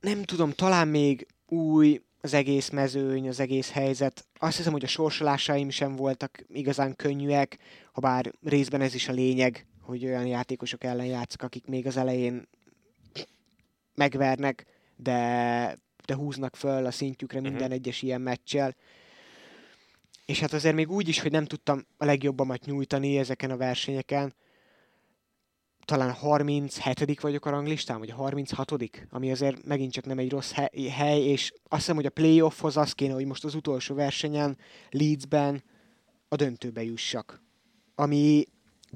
Nem 0.00 0.22
tudom, 0.22 0.50
talán 0.52 0.88
még 0.88 1.26
új 1.46 2.00
az 2.20 2.34
egész 2.34 2.68
mezőny, 2.68 3.28
az 3.28 3.40
egész 3.40 3.70
helyzet. 3.70 4.26
Azt 4.38 4.56
hiszem, 4.56 4.72
hogy 4.72 4.84
a 4.84 4.88
sorsolásaim 4.88 5.70
sem 5.70 5.96
voltak 5.96 6.44
igazán 6.48 6.96
könnyűek, 6.96 7.58
ha 7.92 8.00
bár 8.00 8.32
részben 8.42 8.80
ez 8.80 8.94
is 8.94 9.08
a 9.08 9.12
lényeg, 9.12 9.66
hogy 9.80 10.04
olyan 10.04 10.26
játékosok 10.26 10.84
ellen 10.84 11.06
játszok, 11.06 11.42
akik 11.42 11.66
még 11.66 11.86
az 11.86 11.96
elején 11.96 12.48
megvernek, 13.94 14.66
de, 14.96 15.78
de 16.06 16.14
húznak 16.14 16.56
föl 16.56 16.86
a 16.86 16.90
szintjükre 16.90 17.40
minden 17.40 17.60
uh-huh. 17.60 17.74
egyes 17.74 18.02
ilyen 18.02 18.20
meccsel. 18.20 18.74
És 20.26 20.40
hát 20.40 20.52
azért 20.52 20.74
még 20.74 20.90
úgy 20.90 21.08
is, 21.08 21.20
hogy 21.20 21.30
nem 21.30 21.44
tudtam 21.44 21.86
a 21.96 22.04
legjobbamat 22.04 22.64
nyújtani 22.64 23.18
ezeken 23.18 23.50
a 23.50 23.56
versenyeken. 23.56 24.34
Talán 25.88 26.12
37 26.12 27.20
vagyok 27.20 27.46
a 27.46 27.50
ranglistán, 27.50 27.98
vagy 27.98 28.10
a 28.10 28.14
36 28.14 28.72
ami 29.10 29.30
azért 29.30 29.64
megint 29.64 29.92
csak 29.92 30.04
nem 30.04 30.18
egy 30.18 30.30
rossz 30.30 30.52
he- 30.52 30.90
hely, 30.90 31.20
és 31.20 31.52
azt 31.62 31.80
hiszem, 31.80 31.96
hogy 31.96 32.06
a 32.06 32.10
playoffhoz 32.10 32.76
az 32.76 32.92
kéne, 32.92 33.12
hogy 33.12 33.24
most 33.26 33.44
az 33.44 33.54
utolsó 33.54 33.94
versenyen 33.94 34.58
Leedsben 34.90 35.62
a 36.28 36.36
döntőbe 36.36 36.82
jussak. 36.82 37.42
Ami 37.94 38.44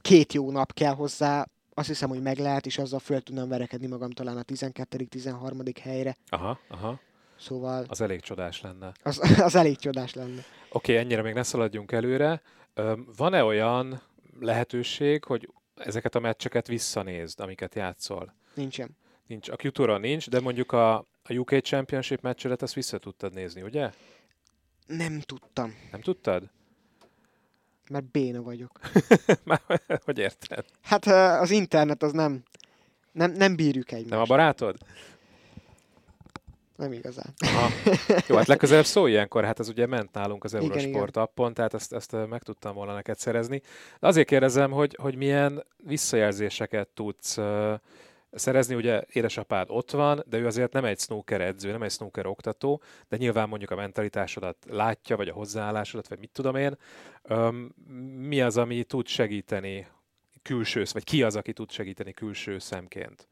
két 0.01 0.33
jó 0.33 0.51
nap 0.51 0.73
kell 0.73 0.95
hozzá, 0.95 1.47
azt 1.75 1.89
hiszem, 1.89 2.09
hogy 2.09 2.23
meg 2.23 2.39
lehet, 2.39 2.67
és 2.67 2.79
azzal 2.79 2.99
föl 2.99 3.21
tudnám 3.21 3.49
verekedni 3.49 3.87
magam 3.87 4.11
talán 4.11 4.37
a 4.37 4.43
12.-13. 4.43 5.77
helyre. 5.83 6.17
Aha, 6.29 6.59
aha. 6.69 7.01
Szóval 7.39 7.85
Az 7.89 8.01
elég 8.01 8.21
csodás 8.21 8.61
lenne. 8.61 8.93
az, 9.03 9.19
az 9.49 9.55
elég 9.55 9.77
csodás 9.77 10.15
lenne. 10.15 10.41
Oké, 10.71 10.93
okay, 10.93 10.97
ennyire 10.97 11.23
még 11.23 11.35
ne 11.35 11.43
szaladjunk 11.43 11.93
előre. 11.93 12.43
Van-e 13.17 13.45
olyan 13.45 14.03
lehetőség, 14.41 15.25
hogy 15.25 15.49
ezeket 15.85 16.15
a 16.15 16.21
meccseket 16.21 16.67
visszanézd, 16.67 17.41
amiket 17.41 17.75
játszol? 17.75 18.35
Nincsen. 18.55 18.97
Nincs. 19.27 19.49
A 19.49 19.57
q 19.57 19.97
nincs, 19.99 20.31
de 20.31 20.41
mondjuk 20.41 20.73
a, 20.73 20.95
a 20.97 21.35
UK 21.35 21.61
Championship 21.61 22.21
meccsedet 22.21 22.63
ezt 22.63 22.75
vissza 22.75 22.99
tudtad 22.99 23.33
nézni, 23.33 23.63
ugye? 23.63 23.91
Nem 24.87 25.21
tudtam, 25.21 25.75
Nem 25.91 26.01
tudtad? 26.01 26.51
mert 27.93 28.11
béna 28.11 28.43
vagyok. 28.43 28.81
Már 29.45 29.61
hogy 30.05 30.19
érted? 30.19 30.65
Hát 30.83 31.07
az 31.41 31.51
internet 31.51 32.03
az 32.03 32.13
nem, 32.13 32.43
nem, 33.13 33.33
nem 33.33 33.57
bírjuk 33.57 33.93
egymást. 33.93 34.11
Nem 34.11 34.21
a 34.21 34.25
barátod? 34.25 34.77
Nem 36.77 36.93
igazán. 36.93 37.35
Aha. 37.39 37.69
Jó, 38.29 38.37
hát 38.37 38.47
legközelebb 38.47 38.85
szólj 38.85 39.13
ilyenkor, 39.13 39.45
hát 39.45 39.61
ez 39.61 39.69
ugye 39.69 39.87
ment 39.87 40.13
nálunk 40.13 40.45
az 40.45 40.55
Eurosport 40.55 41.11
igen. 41.11 41.23
appon, 41.23 41.55
tehát 41.55 41.75
ezt, 41.75 41.93
ezt 41.93 42.17
meg 42.29 42.43
tudtam 42.43 42.75
volna 42.75 42.95
neked 42.95 43.19
szerezni. 43.19 43.61
De 44.01 44.07
azért 44.07 44.27
kérdezem, 44.27 44.71
hogy, 44.71 44.97
hogy 45.01 45.17
milyen 45.17 45.65
visszajelzéseket 45.77 46.89
tudsz 46.89 47.39
szerezni, 48.33 48.75
ugye 48.75 49.03
édesapád 49.13 49.67
ott 49.71 49.91
van, 49.91 50.25
de 50.27 50.39
ő 50.39 50.47
azért 50.47 50.73
nem 50.73 50.85
egy 50.85 50.99
snooker 50.99 51.41
edző, 51.41 51.71
nem 51.71 51.83
egy 51.83 51.91
snooker 51.91 52.27
oktató, 52.27 52.83
de 53.09 53.17
nyilván 53.17 53.49
mondjuk 53.49 53.71
a 53.71 53.75
mentalitásodat 53.77 54.57
látja, 54.71 55.17
vagy 55.17 55.29
a 55.29 55.33
hozzáállásodat, 55.33 56.09
vagy 56.09 56.19
mit 56.19 56.31
tudom 56.33 56.57
én. 56.57 56.79
Öm, 57.23 57.75
mi 58.19 58.41
az, 58.41 58.57
ami 58.57 58.85
tud 58.85 59.07
segíteni 59.07 59.87
külső, 60.43 60.85
vagy 60.93 61.05
ki 61.05 61.23
az, 61.23 61.37
aki 61.37 61.53
tud 61.53 61.71
segíteni 61.71 62.13
külső 62.13 62.59
szemként? 62.59 63.29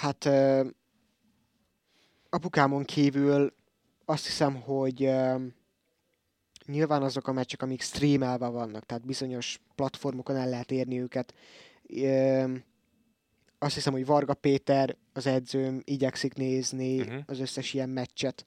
Hát 0.00 0.24
ö, 0.24 0.66
apukámon 2.30 2.84
kívül 2.84 3.54
azt 4.04 4.26
hiszem, 4.26 4.60
hogy 4.60 5.04
ö, 5.04 5.34
nyilván 6.66 7.02
azok 7.02 7.28
a 7.28 7.32
meccsek, 7.32 7.62
amik 7.62 7.82
streamelve 7.82 8.48
vannak, 8.48 8.86
tehát 8.86 9.06
bizonyos 9.06 9.60
platformokon 9.74 10.36
el 10.36 10.48
lehet 10.48 10.70
érni 10.70 11.00
őket. 11.00 11.34
Ö, 11.88 12.54
azt 13.58 13.74
hiszem, 13.74 13.92
hogy 13.92 14.06
Varga 14.06 14.34
Péter, 14.34 14.96
az 15.12 15.26
edzőm, 15.26 15.80
igyekszik 15.84 16.34
nézni 16.34 17.00
uh-huh. 17.00 17.22
az 17.26 17.40
összes 17.40 17.74
ilyen 17.74 17.88
meccset. 17.88 18.46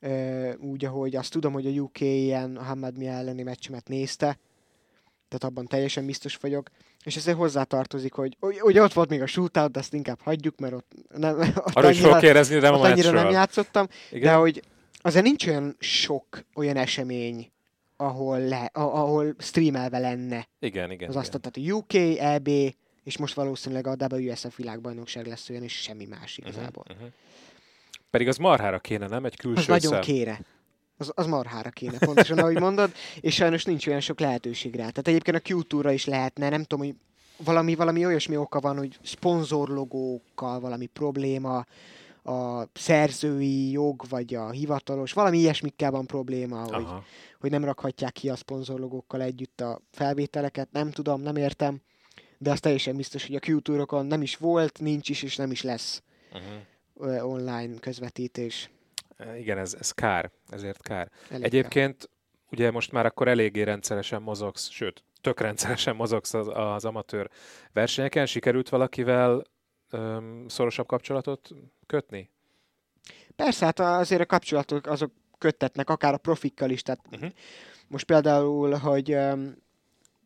Ö, 0.00 0.54
úgy, 0.54 0.84
ahogy 0.84 1.16
azt 1.16 1.32
tudom, 1.32 1.52
hogy 1.52 1.66
a 1.66 1.80
UK 1.80 2.00
ilyen 2.00 2.64
Hamad 2.64 2.98
Mi 2.98 3.06
elleni 3.06 3.42
meccsemet 3.42 3.88
nézte, 3.88 4.38
tehát 5.32 5.56
abban 5.56 5.66
teljesen 5.66 6.06
biztos 6.06 6.36
vagyok. 6.36 6.68
És 7.04 7.16
ezért 7.16 7.36
hozzátartozik, 7.36 8.12
hogy, 8.12 8.36
hogy 8.40 8.78
ott 8.78 8.92
volt 8.92 9.08
még 9.08 9.22
a 9.22 9.26
shootout, 9.26 9.70
de 9.70 9.78
azt 9.78 9.94
inkább 9.94 10.20
hagyjuk, 10.20 10.58
mert 10.58 10.72
ott, 10.72 10.92
nem, 11.16 11.38
ott, 11.74 11.90
is 11.90 12.00
fogok 12.00 12.18
kérdezni, 12.18 12.58
de 12.58 12.72
ott 12.72 12.82
annyira 12.82 13.10
nem 13.10 13.30
játszottam, 13.30 13.86
Igen? 14.10 14.22
de 14.22 14.34
hogy 14.34 14.62
azért 15.02 15.24
nincs 15.24 15.46
olyan 15.46 15.76
sok 15.78 16.44
olyan 16.54 16.76
esemény, 16.76 17.50
ahol, 17.96 18.38
le, 18.38 18.70
ahol 18.72 19.34
streamelve 19.38 19.98
lenne 19.98 20.48
igen, 20.58 20.90
igen. 20.90 21.08
az 21.08 21.16
azt, 21.16 21.40
tehát 21.40 21.70
a 21.70 21.74
UK, 21.74 21.94
EB, 22.18 22.48
és 23.04 23.18
most 23.18 23.34
valószínűleg 23.34 23.86
a 23.86 23.96
WSF 24.14 24.56
világbajnokság 24.56 25.26
lesz 25.26 25.48
olyan, 25.48 25.62
és 25.62 25.72
semmi 25.72 26.04
más 26.04 26.38
igazából. 26.38 26.84
Uh-huh, 26.88 26.96
uh-huh. 26.96 27.12
Pedig 28.10 28.28
az 28.28 28.36
marhára 28.36 28.78
kéne, 28.78 29.06
nem? 29.06 29.24
Egy 29.24 29.36
külső 29.36 29.60
Az 29.60 29.66
nagyon 29.66 29.92
szem. 29.92 30.00
kéne. 30.00 30.40
Az, 31.02 31.12
az 31.14 31.26
marhára 31.26 31.70
kéne, 31.70 31.98
pontosan 31.98 32.38
ahogy 32.38 32.58
mondod, 32.58 32.92
és 33.20 33.34
sajnos 33.34 33.64
nincs 33.64 33.86
olyan 33.86 34.00
sok 34.00 34.20
lehetőség 34.20 34.74
rá. 34.74 34.88
Tehát 34.88 35.08
egyébként 35.08 35.36
a 35.36 35.52
Q-túra 35.52 35.92
is 35.92 36.04
lehetne, 36.04 36.48
nem 36.48 36.62
tudom, 36.62 36.86
hogy 36.86 36.94
valami, 37.44 37.74
valami 37.74 38.06
olyasmi 38.06 38.36
oka 38.36 38.60
van, 38.60 38.78
hogy 38.78 38.98
szponzorlogókkal 39.02 40.60
valami 40.60 40.86
probléma, 40.86 41.66
a 42.24 42.68
szerzői 42.72 43.70
jog, 43.70 44.02
vagy 44.08 44.34
a 44.34 44.50
hivatalos, 44.50 45.12
valami 45.12 45.38
ilyesmikkel 45.38 45.90
van 45.90 46.06
probléma, 46.06 46.60
hogy, 46.62 46.84
Aha. 46.84 47.04
hogy 47.40 47.50
nem 47.50 47.64
rakhatják 47.64 48.12
ki 48.12 48.28
a 48.28 48.36
szponzorlogókkal 48.36 49.22
együtt 49.22 49.60
a 49.60 49.80
felvételeket, 49.90 50.68
nem 50.72 50.90
tudom, 50.90 51.20
nem 51.20 51.36
értem, 51.36 51.80
de 52.38 52.50
az 52.50 52.60
teljesen 52.60 52.96
biztos, 52.96 53.26
hogy 53.26 53.34
a 53.34 53.50
Q-túrokon 53.50 54.06
nem 54.06 54.22
is 54.22 54.36
volt, 54.36 54.80
nincs 54.80 55.08
is, 55.08 55.22
és 55.22 55.36
nem 55.36 55.50
is 55.50 55.62
lesz 55.62 56.02
Uh-huh. 56.34 57.30
online 57.30 57.78
közvetítés. 57.80 58.70
Igen, 59.38 59.58
ez, 59.58 59.76
ez 59.78 59.90
kár, 59.90 60.30
ezért 60.48 60.82
kár. 60.82 61.10
Elég 61.30 61.44
Egyébként 61.44 62.10
ugye 62.50 62.70
most 62.70 62.92
már 62.92 63.06
akkor 63.06 63.28
eléggé 63.28 63.62
rendszeresen 63.62 64.22
mozogsz, 64.22 64.68
sőt, 64.68 65.04
tök 65.20 65.40
rendszeresen 65.40 65.96
mozogsz 65.96 66.34
az, 66.34 66.48
az 66.54 66.84
amatőr 66.84 67.30
versenyeken. 67.72 68.26
Sikerült 68.26 68.68
valakivel 68.68 69.42
öm, 69.90 70.44
szorosabb 70.48 70.86
kapcsolatot 70.86 71.48
kötni? 71.86 72.30
Persze, 73.36 73.64
hát 73.64 73.80
azért 73.80 74.20
a 74.20 74.26
kapcsolatok 74.26 74.86
azok 74.86 75.12
köttetnek, 75.38 75.90
akár 75.90 76.12
a 76.12 76.18
profikkal 76.18 76.70
is. 76.70 76.82
Tehát 76.82 77.00
uh-huh. 77.10 77.30
most 77.88 78.04
például, 78.04 78.74
hogy 78.74 79.14
um, 79.14 79.56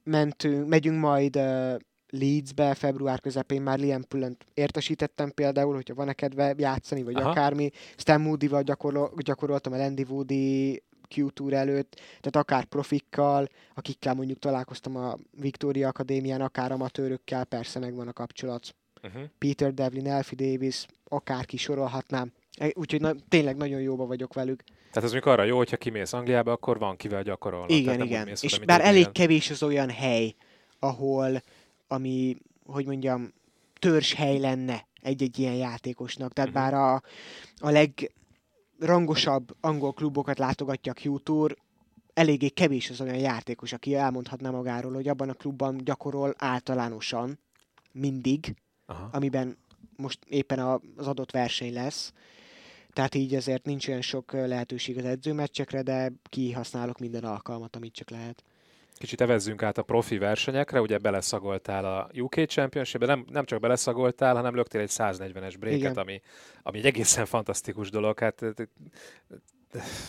mentünk, 0.04 0.68
megyünk 0.68 1.00
majd 1.00 1.36
uh, 1.36 1.76
Leedsbe 2.18 2.74
február 2.74 3.20
közepén 3.20 3.62
már 3.62 3.78
Liam 3.78 4.02
Pullen 4.08 4.36
értesítettem 4.54 5.30
például, 5.30 5.74
hogyha 5.74 5.94
van-e 5.94 6.12
kedve 6.12 6.54
játszani, 6.58 7.02
vagy 7.02 7.14
Aha. 7.16 7.30
Akármi. 7.30 7.70
Stan 7.96 8.20
Moody-val 8.20 8.62
gyakorol, 8.62 9.12
gyakoroltam 9.16 9.72
a 9.72 9.76
Landy 9.76 10.04
Woody 10.08 10.82
Q-tour 11.16 11.52
előtt, 11.52 11.94
tehát 11.94 12.36
akár 12.36 12.64
profikkal, 12.64 13.48
akikkel 13.74 14.14
mondjuk 14.14 14.38
találkoztam 14.38 14.96
a 14.96 15.16
Victoria 15.40 15.88
Akadémián, 15.88 16.40
akár 16.40 16.72
amatőrökkel, 16.72 17.44
persze 17.44 17.78
megvan 17.78 18.08
a 18.08 18.12
kapcsolat. 18.12 18.74
Uh-huh. 19.02 19.22
Peter 19.38 19.74
Devlin, 19.74 20.06
Elfie 20.06 20.50
Davis, 20.50 20.86
akárki 21.08 21.56
sorolhatnám. 21.56 22.32
E- 22.58 22.72
Úgyhogy 22.74 23.00
na, 23.00 23.12
tényleg 23.28 23.56
nagyon 23.56 23.80
jóba 23.80 24.06
vagyok 24.06 24.34
velük. 24.34 24.62
Tehát 24.90 25.10
ez 25.10 25.12
mondjuk 25.14 25.26
arra 25.26 25.42
jó, 25.42 25.56
hogyha 25.56 25.76
kimész 25.76 26.12
Angliába, 26.12 26.52
akkor 26.52 26.78
van 26.78 26.96
kivel 26.96 27.22
gyakorolnod. 27.22 27.70
igen, 27.70 27.84
Tehát 27.84 28.04
igen. 28.06 28.28
És 28.40 28.58
bár 28.58 28.80
elég 28.80 28.98
ilyen- 29.00 29.12
kevés 29.12 29.50
az 29.50 29.62
olyan 29.62 29.90
hely, 29.90 30.34
ahol, 30.78 31.42
ami, 31.88 32.36
hogy 32.64 32.86
mondjam, 32.86 33.32
törzshely 33.78 34.38
lenne 34.38 34.86
egy-egy 35.02 35.38
ilyen 35.38 35.54
játékosnak. 35.54 36.32
Tehát 36.32 36.50
Mhm. 36.50 36.58
bár 36.58 36.74
a, 36.74 36.94
a 37.56 37.70
legrangosabb 38.78 39.56
angol 39.60 39.92
klubokat 39.92 40.38
látogatja 40.38 40.92
a 40.92 41.00
Q-Tour, 41.08 41.56
eléggé 42.14 42.48
kevés 42.48 42.90
az 42.90 43.00
olyan 43.00 43.18
játékos, 43.18 43.72
aki 43.72 43.94
elmondhatná 43.94 44.50
magáról, 44.50 44.92
hogy 44.92 45.08
abban 45.08 45.28
a 45.28 45.32
klubban 45.34 45.76
gyakorol 45.84 46.34
általánosan, 46.38 47.38
mindig, 47.92 48.54
Aha. 48.86 49.08
amiben 49.12 49.56
most 49.96 50.18
éppen 50.28 50.58
a- 50.58 50.80
az 50.96 51.06
adott 51.06 51.30
verseny 51.30 51.72
lesz. 51.72 52.12
Tehát 52.92 53.14
így 53.14 53.34
azért 53.34 53.64
nincs 53.64 53.88
olyan 53.88 54.00
sok 54.00 54.32
lehetőség 54.32 54.98
az 54.98 55.04
edzőmeccsekre, 55.04 55.82
de 55.82 56.12
kihasználok 56.28 56.98
minden 56.98 57.24
alkalmat, 57.24 57.76
amit 57.76 57.92
csak 57.92 58.10
lehet. 58.10 58.42
Kicsit 58.98 59.20
evezzünk 59.20 59.62
át 59.62 59.78
a 59.78 59.82
profi 59.82 60.18
versenyekre, 60.18 60.80
ugye 60.80 60.98
beleszagoltál 60.98 61.84
a 61.84 62.08
UK 62.14 62.34
Championship-be, 62.34 63.06
nem, 63.06 63.24
nem 63.30 63.44
csak 63.44 63.60
beleszagoltál, 63.60 64.34
hanem 64.34 64.54
löktél 64.54 64.80
egy 64.80 64.90
140-es 64.92 65.54
bréket, 65.58 65.96
ami, 65.96 66.20
ami 66.62 66.78
egy 66.78 66.86
egészen 66.86 67.26
fantasztikus 67.26 67.90
dolog. 67.90 68.18
Hát, 68.18 68.42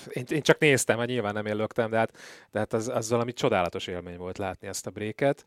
én, 0.10 0.24
én 0.28 0.42
csak 0.42 0.60
néztem, 0.60 0.98
hát 0.98 1.08
nyilván 1.08 1.34
nem 1.34 1.46
én 1.46 1.56
löktem, 1.56 1.90
de 1.90 1.98
hát, 1.98 2.18
de 2.52 2.60
hát 2.60 2.74
az, 2.74 2.88
az 2.88 3.10
valami 3.10 3.34
csodálatos 3.34 3.88
élmény 3.88 4.18
volt 4.18 4.38
látni 4.38 4.68
ezt 4.68 4.88
a 4.88 4.92
bréket. 4.92 5.46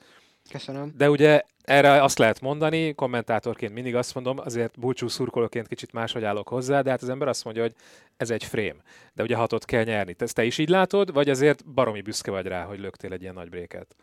Köszönöm. 0.50 0.92
De 0.96 1.10
ugye 1.10 1.42
erre 1.62 2.02
azt 2.02 2.18
lehet 2.18 2.40
mondani, 2.40 2.94
kommentátorként 2.94 3.72
mindig 3.72 3.94
azt 3.94 4.14
mondom, 4.14 4.38
azért 4.38 4.78
búcsú 4.78 5.08
szurkolóként 5.08 5.68
kicsit 5.68 5.92
máshogy 5.92 6.24
állok 6.24 6.48
hozzá, 6.48 6.80
de 6.80 6.90
hát 6.90 7.02
az 7.02 7.08
ember 7.08 7.28
azt 7.28 7.44
mondja, 7.44 7.62
hogy 7.62 7.74
ez 8.16 8.30
egy 8.30 8.44
frame. 8.44 8.82
De 9.12 9.22
ugye 9.22 9.36
hatot 9.36 9.64
kell 9.64 9.84
nyerni. 9.84 10.14
Te, 10.14 10.24
ezt 10.24 10.34
te 10.34 10.44
is 10.44 10.58
így 10.58 10.68
látod, 10.68 11.12
vagy 11.12 11.30
azért 11.30 11.66
baromi 11.66 12.00
büszke 12.00 12.30
vagy 12.30 12.46
rá, 12.46 12.64
hogy 12.64 12.78
löktél 12.78 13.12
egy 13.12 13.22
ilyen 13.22 13.34
nagy 13.34 13.48
bréket? 13.48 13.96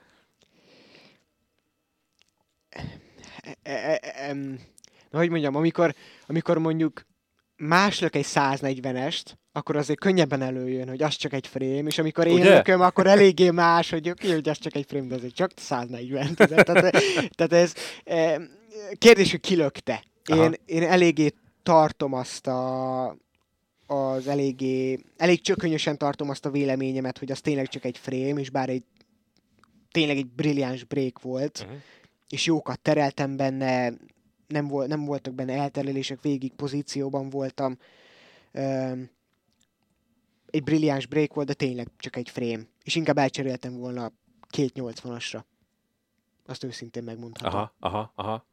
Na, 5.09 5.17
hogy 5.17 5.29
mondjam, 5.29 5.55
amikor, 5.55 5.93
amikor 6.27 6.57
mondjuk 6.57 7.05
más 7.57 7.99
lök 7.99 8.15
egy 8.15 8.25
140-est, 8.27 9.23
akkor 9.51 9.75
azért 9.75 9.99
könnyebben 9.99 10.41
előjön, 10.41 10.87
hogy 10.87 11.03
az 11.03 11.15
csak 11.15 11.33
egy 11.33 11.47
frame, 11.47 11.87
és 11.87 11.97
amikor 11.97 12.27
én 12.27 12.33
Ugye? 12.33 12.55
lököm, 12.55 12.81
akkor 12.81 13.07
eléggé 13.07 13.49
más, 13.49 13.89
hogy 13.89 14.09
oké, 14.09 14.31
hogy 14.31 14.49
az 14.49 14.57
csak 14.57 14.75
egy 14.75 14.85
frame, 14.87 15.07
de 15.07 15.15
azért 15.15 15.33
csak 15.33 15.51
140. 15.55 16.35
tudod? 16.35 16.63
Tehát, 16.65 16.95
tehát 17.35 17.53
ez 17.53 17.73
eh, 18.03 18.35
kérdés, 18.97 19.31
hogy 19.31 19.39
ki 19.39 19.55
lökte. 19.55 20.03
Aha. 20.25 20.43
Én, 20.43 20.53
én 20.65 20.83
eléggé 20.83 21.33
tartom 21.63 22.13
azt 22.13 22.47
a, 22.47 23.05
az 23.87 24.27
eléggé, 24.27 24.99
elég 25.17 25.41
csökönyösen 25.41 25.97
tartom 25.97 26.29
azt 26.29 26.45
a 26.45 26.51
véleményemet, 26.51 27.17
hogy 27.17 27.31
az 27.31 27.41
tényleg 27.41 27.67
csak 27.67 27.85
egy 27.85 27.97
frame, 27.97 28.39
és 28.39 28.49
bár 28.49 28.69
egy 28.69 28.83
tényleg 29.91 30.17
egy 30.17 30.27
brilliáns 30.27 30.83
break 30.83 31.21
volt, 31.21 31.59
Uh-huh. 31.63 31.77
és 32.29 32.45
jókat 32.45 32.79
tereltem 32.79 33.37
benne, 33.37 33.93
nem, 34.47 34.67
vol, 34.67 34.85
nem 34.85 35.05
voltak 35.05 35.33
benne 35.33 35.53
elterelések, 35.53 36.21
végig 36.21 36.53
pozícióban 36.53 37.29
voltam. 37.29 37.77
Öm, 38.51 39.09
egy 40.49 40.63
brilliáns 40.63 41.05
break 41.05 41.33
volt, 41.33 41.47
de 41.47 41.53
tényleg 41.53 41.87
csak 41.97 42.15
egy 42.15 42.29
frame. 42.29 42.63
És 42.83 42.95
inkább 42.95 43.17
elcseréltem 43.17 43.77
volna 43.77 44.11
két 44.49 44.71
80-asra. 44.75 45.43
Azt 46.45 46.63
őszintén 46.63 47.03
megmondhatom. 47.03 47.59
Aha, 47.59 47.73
aha, 47.79 48.11
aha. 48.15 48.45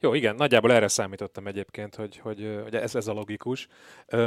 Jó, 0.00 0.14
igen, 0.14 0.34
nagyjából 0.34 0.72
erre 0.72 0.88
számítottam 0.88 1.46
egyébként, 1.46 1.94
hogy, 1.94 2.16
hogy, 2.18 2.58
hogy 2.62 2.74
ez, 2.74 2.94
ez 2.94 3.06
a 3.06 3.12
logikus. 3.12 3.68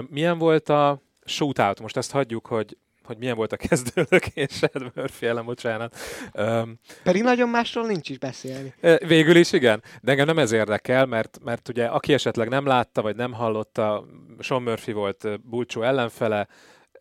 Milyen 0.09 0.37
volt 0.37 0.69
a 0.69 1.01
shootout? 1.25 1.79
Most 1.79 1.97
ezt 1.97 2.11
hagyjuk, 2.11 2.47
hogy, 2.47 2.77
hogy 3.07 3.17
milyen 3.17 3.35
volt 3.35 3.51
a 3.51 3.57
kezdőlökés 3.57 4.61
Ed 4.73 4.91
Murphy 4.95 5.25
ellen, 5.25 5.45
bocsánat. 5.45 5.95
Öm, 6.33 6.79
Pedig 7.03 7.23
nagyon 7.23 7.49
másról 7.49 7.85
nincs 7.85 8.09
is 8.09 8.17
beszélni. 8.17 8.73
Végül 9.07 9.35
is 9.35 9.51
igen, 9.51 9.83
de 10.01 10.11
engem 10.11 10.25
nem 10.25 10.39
ez 10.39 10.51
érdekel, 10.51 11.05
mert, 11.05 11.39
mert 11.43 11.69
ugye 11.69 11.85
aki 11.85 12.13
esetleg 12.13 12.49
nem 12.49 12.65
látta, 12.65 13.01
vagy 13.01 13.15
nem 13.15 13.33
hallotta, 13.33 14.05
Sean 14.39 14.61
Murphy 14.61 14.91
volt 14.91 15.41
Bulcsó 15.49 15.81
ellenfele, 15.81 16.47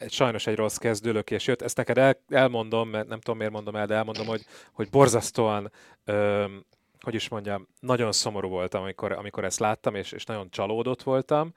sajnos 0.08 0.46
egy 0.46 0.56
rossz 0.56 0.76
kezdőlökés 0.76 1.46
jött. 1.46 1.62
Ezt 1.62 1.76
neked 1.76 1.98
el, 1.98 2.22
elmondom, 2.28 2.88
mert 2.88 3.08
nem 3.08 3.20
tudom 3.20 3.36
miért 3.36 3.52
mondom 3.52 3.76
el, 3.76 3.86
de 3.86 3.94
elmondom, 3.94 4.26
hogy, 4.26 4.44
hogy 4.72 4.88
borzasztóan, 4.90 5.72
öm, 6.04 6.64
hogy 7.00 7.14
is 7.14 7.28
mondjam, 7.28 7.68
nagyon 7.80 8.12
szomorú 8.12 8.48
voltam, 8.48 8.82
amikor, 8.82 9.12
amikor 9.12 9.44
ezt 9.44 9.58
láttam, 9.58 9.94
és, 9.94 10.12
és 10.12 10.24
nagyon 10.24 10.50
csalódott 10.50 11.02
voltam, 11.02 11.52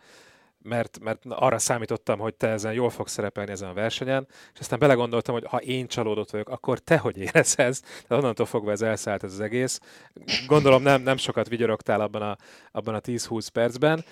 mert, 0.64 1.00
mert 1.00 1.26
arra 1.30 1.58
számítottam, 1.58 2.20
hogy 2.20 2.34
te 2.36 2.48
ezen 2.48 2.74
jól 2.74 2.90
fogsz 2.90 3.12
szerepelni 3.12 3.52
ezen 3.52 3.70
a 3.70 3.74
versenyen, 3.74 4.28
és 4.54 4.60
aztán 4.60 4.80
belegondoltam, 4.80 5.34
hogy 5.34 5.46
ha 5.48 5.58
én 5.58 5.88
csalódott 5.88 6.30
vagyok, 6.30 6.50
akkor 6.50 6.80
te 6.80 6.98
hogy 6.98 7.18
érez 7.18 7.54
ez? 7.58 7.80
Tehát 7.80 8.24
onnantól 8.24 8.46
fogva 8.46 8.72
ez 8.72 8.82
elszállt 8.82 9.24
ez 9.24 9.34
az 9.34 9.40
egész. 9.40 9.80
Gondolom 10.48 10.82
nem, 10.82 11.02
nem 11.02 11.18
sokat 11.18 11.50
vigyorogtál 11.50 12.02
abban 12.02 12.22
a, 12.22 12.38
abban 12.72 12.96
a 12.96 13.02
10-20 13.02 13.48
percben, 13.54 14.04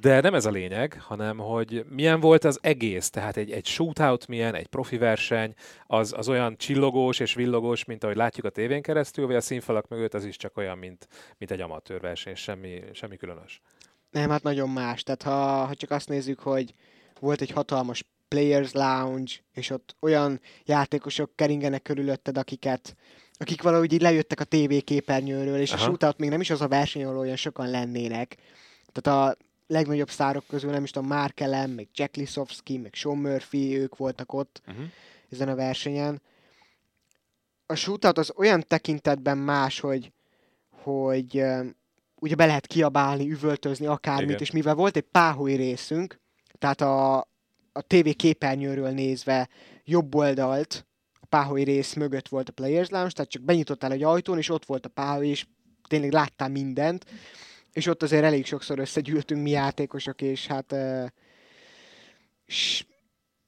de 0.00 0.20
nem 0.20 0.34
ez 0.34 0.44
a 0.44 0.50
lényeg, 0.50 1.00
hanem 1.00 1.38
hogy 1.38 1.84
milyen 1.88 2.20
volt 2.20 2.44
az 2.44 2.58
egész, 2.62 3.10
tehát 3.10 3.36
egy, 3.36 3.50
egy 3.50 3.66
shootout 3.66 4.26
milyen, 4.26 4.54
egy 4.54 4.66
profi 4.66 4.98
verseny, 4.98 5.54
az, 5.86 6.12
az 6.16 6.28
olyan 6.28 6.56
csillogós 6.56 7.18
és 7.18 7.34
villogós, 7.34 7.84
mint 7.84 8.04
ahogy 8.04 8.16
látjuk 8.16 8.46
a 8.46 8.50
tévén 8.50 8.82
keresztül, 8.82 9.26
vagy 9.26 9.36
a 9.36 9.40
színfalak 9.40 9.88
mögött 9.88 10.14
az 10.14 10.24
is 10.24 10.36
csak 10.36 10.56
olyan, 10.56 10.78
mint, 10.78 11.08
mint 11.38 11.50
egy 11.50 11.60
amatőr 11.60 12.00
verseny, 12.00 12.34
semmi, 12.34 12.82
semmi 12.92 13.16
különös. 13.16 13.60
Nem, 14.12 14.30
hát 14.30 14.42
nagyon 14.42 14.70
más. 14.70 15.02
Tehát 15.02 15.22
ha, 15.22 15.64
ha 15.64 15.74
csak 15.74 15.90
azt 15.90 16.08
nézzük, 16.08 16.40
hogy 16.40 16.74
volt 17.20 17.40
egy 17.40 17.50
hatalmas 17.50 18.04
Players 18.28 18.72
Lounge, 18.72 19.32
és 19.54 19.70
ott 19.70 19.96
olyan 20.00 20.40
játékosok 20.64 21.36
keringenek 21.36 21.82
körülötted, 21.82 22.38
akiket 22.38 22.96
akik 23.42 23.62
valahogy 23.62 23.92
így 23.92 24.00
lejöttek 24.00 24.40
a 24.40 24.44
TV 24.44 24.76
képernyőről, 24.84 25.58
és 25.58 25.72
Aha. 25.72 25.82
a 25.82 25.84
shootout 25.84 26.18
még 26.18 26.30
nem 26.30 26.40
is 26.40 26.50
az 26.50 26.60
a 26.60 26.68
verseny, 26.68 27.04
ahol 27.04 27.18
olyan 27.18 27.36
sokan 27.36 27.70
lennének. 27.70 28.36
Tehát 28.92 29.20
a 29.20 29.36
legnagyobb 29.66 30.10
szárok 30.10 30.44
közül 30.48 30.70
nem 30.70 30.84
is 30.84 30.90
tudom, 30.90 31.08
Mark 31.08 31.40
Allen, 31.40 31.70
meg 31.70 31.88
Jack 31.94 32.16
Lisowski, 32.16 32.78
meg 32.78 32.94
Sean 32.94 33.16
Murphy, 33.16 33.78
ők 33.78 33.96
voltak 33.96 34.32
ott 34.32 34.62
Uh-huh. 34.66 34.84
ezen 35.30 35.48
a 35.48 35.54
versenyen. 35.54 36.22
A 37.66 37.74
shootout 37.74 38.18
az 38.18 38.32
olyan 38.36 38.64
tekintetben 38.68 39.38
más, 39.38 39.80
hogy, 39.80 40.12
hogy 40.70 41.44
ugye 42.22 42.34
be 42.34 42.46
lehet 42.46 42.66
kiabálni, 42.66 43.30
üvöltözni, 43.30 43.86
akármit, 43.86 44.28
Igen. 44.28 44.40
és 44.40 44.50
mivel 44.50 44.74
volt 44.74 44.96
egy 44.96 45.06
páholy 45.10 45.54
részünk, 45.54 46.20
tehát 46.58 46.80
a, 46.80 47.16
a 47.72 47.82
TV 47.86 48.08
képernyőről 48.16 48.90
nézve 48.90 49.48
jobb 49.84 50.14
oldalt, 50.14 50.86
a 51.20 51.26
páholy 51.26 51.62
rész 51.62 51.94
mögött 51.94 52.28
volt 52.28 52.48
a 52.48 52.52
Players 52.52 52.88
Lounge, 52.88 53.10
tehát 53.12 53.30
csak 53.30 53.42
benyitottál 53.42 53.92
egy 53.92 54.02
ajtón, 54.02 54.38
és 54.38 54.48
ott 54.48 54.64
volt 54.64 54.86
a 54.86 54.88
páholy, 54.88 55.26
és 55.26 55.46
tényleg 55.88 56.12
láttál 56.12 56.48
mindent, 56.48 57.04
és 57.72 57.86
ott 57.86 58.02
azért 58.02 58.24
elég 58.24 58.46
sokszor 58.46 58.78
összegyűltünk 58.78 59.42
mi 59.42 59.50
játékosok, 59.50 60.22
és 60.22 60.46
hát 60.46 60.72
uh, 60.72 61.06
s- 62.46 62.86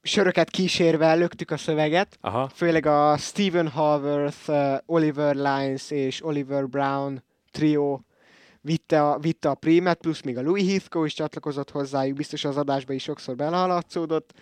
söröket 0.03 0.51
kísérve 0.51 1.15
löktük 1.15 1.51
a 1.51 1.57
szöveget, 1.57 2.19
Aha, 2.21 2.49
főleg 2.49 2.87
a 2.87 3.17
Stephen 3.17 3.69
Haworth, 3.69 4.49
uh, 4.49 4.77
Oliver 4.87 5.35
Lyons 5.37 5.91
és 5.91 6.25
Oliver 6.25 6.69
Brown 6.69 7.23
trio 7.51 8.01
vitte 8.65 9.09
a, 9.11 9.19
vitte 9.19 9.49
a 9.51 9.55
prímet, 9.55 9.99
plusz 9.99 10.21
még 10.23 10.37
a 10.39 10.43
Louis 10.43 10.69
Heathcote 10.69 11.07
is 11.07 11.15
csatlakozott 11.15 11.71
hozzájuk, 11.71 12.17
biztos 12.17 12.45
az 12.45 12.57
adásban 12.57 12.97
is 12.97 13.03
sokszor 13.03 13.37
belehaladszódott, 13.37 14.33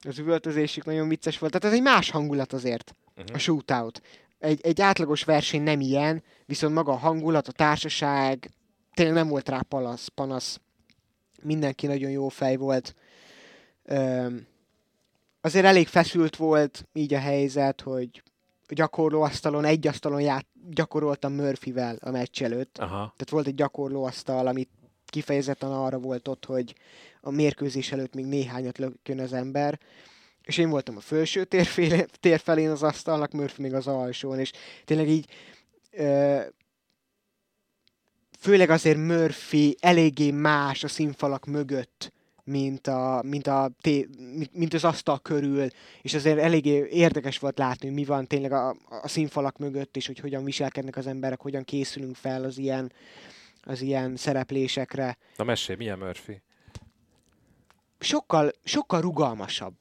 az 0.00 0.18
üvöltözésük 0.18 0.84
nagyon 0.84 1.08
vicces 1.08 1.38
volt, 1.38 1.52
tehát 1.52 1.74
ez 1.74 1.78
egy 1.80 1.84
más 1.84 2.10
hangulat 2.10 2.52
azért, 2.52 2.94
Mhm. 3.14 3.34
a 3.34 3.38
shootout. 3.38 4.00
Egy, 4.38 4.60
egy 4.62 4.80
átlagos 4.80 5.24
verseny 5.24 5.62
nem 5.62 5.80
ilyen, 5.80 6.22
viszont 6.46 6.74
maga 6.74 6.92
a 6.92 6.96
hangulat, 6.96 7.48
a 7.48 7.52
társaság, 7.52 8.50
tényleg 8.94 9.14
nem 9.14 9.28
volt 9.28 9.48
rá 9.48 9.60
palasz, 9.68 10.08
panasz. 10.08 10.60
Mindenki 11.42 11.86
nagyon 11.86 12.10
jó 12.10 12.28
fej 12.28 12.56
volt. 12.56 12.94
Öm, 13.84 14.46
azért 15.40 15.64
elég 15.64 15.86
feszült 15.86 16.36
volt 16.36 16.86
így 16.92 17.14
a 17.14 17.18
helyzet, 17.18 17.80
hogy 17.80 18.22
gyakorlóasztalon, 18.68 19.64
egy 19.64 19.86
asztalon 19.86 20.20
ját, 20.20 20.46
gyakoroltam 20.70 21.32
Murphyvel 21.32 21.96
a 22.00 22.10
meccs 22.10 22.42
előtt. 22.42 22.78
aha. 22.78 22.96
Tehát 22.96 23.30
volt 23.30 23.46
egy 23.46 23.54
gyakorlóasztal, 23.54 24.46
amit 24.46 24.68
kifejezetten 25.06 25.72
arra 25.72 25.98
volt 25.98 26.28
ott, 26.28 26.44
hogy 26.44 26.74
a 27.20 27.30
mérkőzés 27.30 27.92
előtt 27.92 28.14
még 28.14 28.26
néhányat 28.26 28.78
lökjön 28.78 29.20
az 29.20 29.32
ember. 29.32 29.78
És 30.42 30.58
én 30.58 30.70
voltam 30.70 30.96
a 30.96 31.00
felső 31.00 31.44
tér, 31.44 31.66
fél, 31.66 32.06
tér 32.06 32.40
felén 32.40 32.70
az 32.70 32.82
asztalnak, 32.82 33.32
Murphy 33.32 33.62
még 33.62 33.74
az 33.74 33.86
alsón, 33.86 34.38
és 34.38 34.52
tényleg 34.84 35.08
így 35.08 35.30
ö, 35.90 36.40
főleg 38.38 38.70
azért 38.70 38.98
Murphy 38.98 39.76
eléggé 39.80 40.30
más 40.30 40.84
a 40.84 40.88
színfalak 40.88 41.46
mögött, 41.46 42.12
mint, 42.44 42.86
a, 42.86 43.22
mint, 43.24 43.46
a, 43.46 43.70
té- 43.80 44.08
mint- 44.16 44.54
mint 44.54 44.74
az 44.74 44.84
asztal 44.84 45.18
körül, 45.18 45.66
és 46.02 46.14
azért 46.14 46.38
eléggé 46.38 46.88
érdekes 46.90 47.38
volt 47.38 47.58
látni, 47.58 47.86
hogy 47.86 47.96
mi 47.96 48.04
van 48.04 48.26
tényleg 48.26 48.52
a, 48.52 48.76
a 49.02 49.08
színfalak 49.08 49.58
mögött, 49.58 49.96
és 49.96 50.06
hogy 50.06 50.18
hogyan 50.18 50.44
viselkednek 50.44 50.96
az 50.96 51.06
emberek, 51.06 51.40
hogyan 51.40 51.64
készülünk 51.64 52.16
fel 52.16 52.44
az 52.44 52.58
ilyen, 52.58 52.92
az 53.62 53.80
ilyen 53.80 54.16
szereplésekre. 54.16 55.16
Na 55.36 55.44
mesélj, 55.44 55.78
milyen 55.78 55.98
Murphy? 55.98 56.42
Sokkal, 57.98 58.50
sokkal 58.64 59.00
rugalmasabb. 59.00 59.74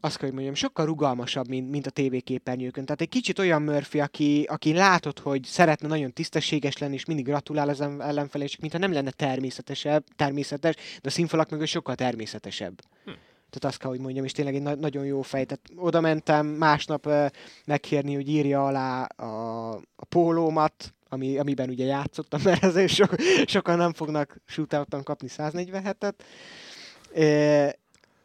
Azt 0.00 0.16
kell, 0.16 0.26
hogy 0.26 0.34
mondjam, 0.34 0.54
sokkal 0.54 0.86
rugalmasabb, 0.86 1.48
mint, 1.48 1.70
mint 1.70 1.86
a 1.86 1.90
tévéképernyőkön. 1.90 2.84
Tehát 2.84 3.00
egy 3.00 3.08
kicsit 3.08 3.38
olyan 3.38 3.62
Murphy, 3.62 4.00
aki, 4.00 4.46
aki 4.48 4.72
látod, 4.72 5.18
hogy 5.18 5.44
szeretne 5.44 5.88
nagyon 5.88 6.12
tisztességes 6.12 6.78
lenni, 6.78 6.94
és 6.94 7.04
mindig 7.04 7.24
gratulál 7.24 7.68
az 7.68 7.80
ellenfelé, 7.80 8.44
és 8.44 8.56
mintha 8.56 8.78
nem 8.78 8.92
lenne 8.92 9.10
természetesebb, 9.10 10.04
természetes, 10.16 10.74
de 10.74 11.08
a 11.08 11.10
színfalak 11.10 11.50
mögött 11.50 11.66
sokkal 11.66 11.94
természetesebb. 11.94 12.80
Hm. 13.04 13.10
Tehát 13.50 13.64
azt 13.64 13.78
kell, 13.78 13.90
hogy 13.90 14.00
mondjam, 14.00 14.24
és 14.24 14.32
tényleg 14.32 14.54
egy 14.54 14.62
na- 14.62 14.74
nagyon 14.74 15.04
jó 15.04 15.22
fej. 15.22 15.44
Tehát 15.44 15.64
oda 15.76 16.00
mentem 16.00 16.46
másnap 16.46 17.06
uh, 17.06 17.26
megkérni, 17.66 18.14
hogy 18.14 18.28
írja 18.28 18.66
alá 18.66 19.02
a, 19.02 19.72
a 19.74 20.04
pólómat, 20.08 20.94
ami, 21.08 21.38
amiben 21.38 21.68
ugye 21.68 21.84
játszottam, 21.84 22.40
mert 22.44 22.64
azért 22.64 22.92
so, 22.92 23.04
sokan 23.46 23.76
nem 23.76 23.92
fognak 23.92 24.36
shootouton 24.46 25.02
kapni 25.02 25.28
147-et. 25.36 26.12
E, 27.14 27.78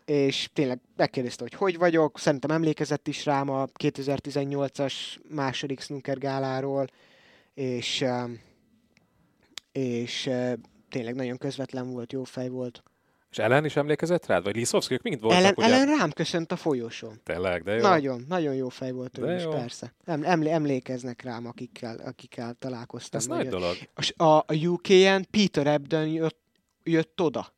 és 0.06 0.50
tényleg 0.54 0.80
megkérdezte, 0.96 1.44
hogy 1.44 1.54
hogy 1.54 1.78
vagyok, 1.78 2.20
szerintem 2.20 2.52
emlékezett 2.52 3.08
is 3.08 3.26
rám 3.26 3.50
a 3.50 3.66
2018-as 3.66 4.94
második 5.30 5.80
snooker 5.80 6.18
gáláról, 6.18 6.88
és, 7.54 8.02
em, 8.02 8.40
és 9.72 10.28
eh, 10.28 10.54
tényleg 10.90 11.16
nagyon 11.16 11.38
közvetlen 11.38 11.92
volt, 11.92 12.12
jó 12.12 12.24
fej 12.24 12.50
volt. 12.50 12.84
És 13.36 13.42
Ellen 13.42 13.66
is 13.66 13.76
emlékezett 13.76 14.26
rád? 14.26 14.44
Vagy 14.44 14.56
Liszowski, 14.56 14.94
ők 14.94 15.02
mind 15.02 15.22
voltak, 15.22 15.40
Ellen, 15.40 15.54
ugye? 15.58 15.66
ellen 15.66 15.98
rám 15.98 16.12
köszönt 16.12 16.52
a 16.52 16.56
folyosón. 16.56 17.20
Tényleg, 17.24 17.64
de 17.64 17.74
jó. 17.74 17.82
Nagyon, 17.82 18.26
nagyon 18.28 18.56
jó 18.56 18.70
fej 18.70 18.92
volt 18.92 19.20
De 19.20 19.28
ő 19.28 19.36
is, 19.36 19.44
jó. 19.44 19.50
persze. 19.50 19.94
Em, 20.06 20.24
emlé, 20.24 20.50
emlékeznek 20.50 21.22
rám, 21.22 21.46
akikkel, 21.46 21.98
akikkel 21.98 22.54
találkoztam. 22.54 23.20
Ez 23.20 23.26
nagy 23.26 23.48
dolog. 23.48 23.76
A, 23.94 24.24
a, 24.24 24.46
UK-en 24.66 25.28
Peter 25.32 25.68
Ebdon 25.68 26.08
jött, 26.08 26.40
jött 26.84 27.22
oda. 27.22 27.54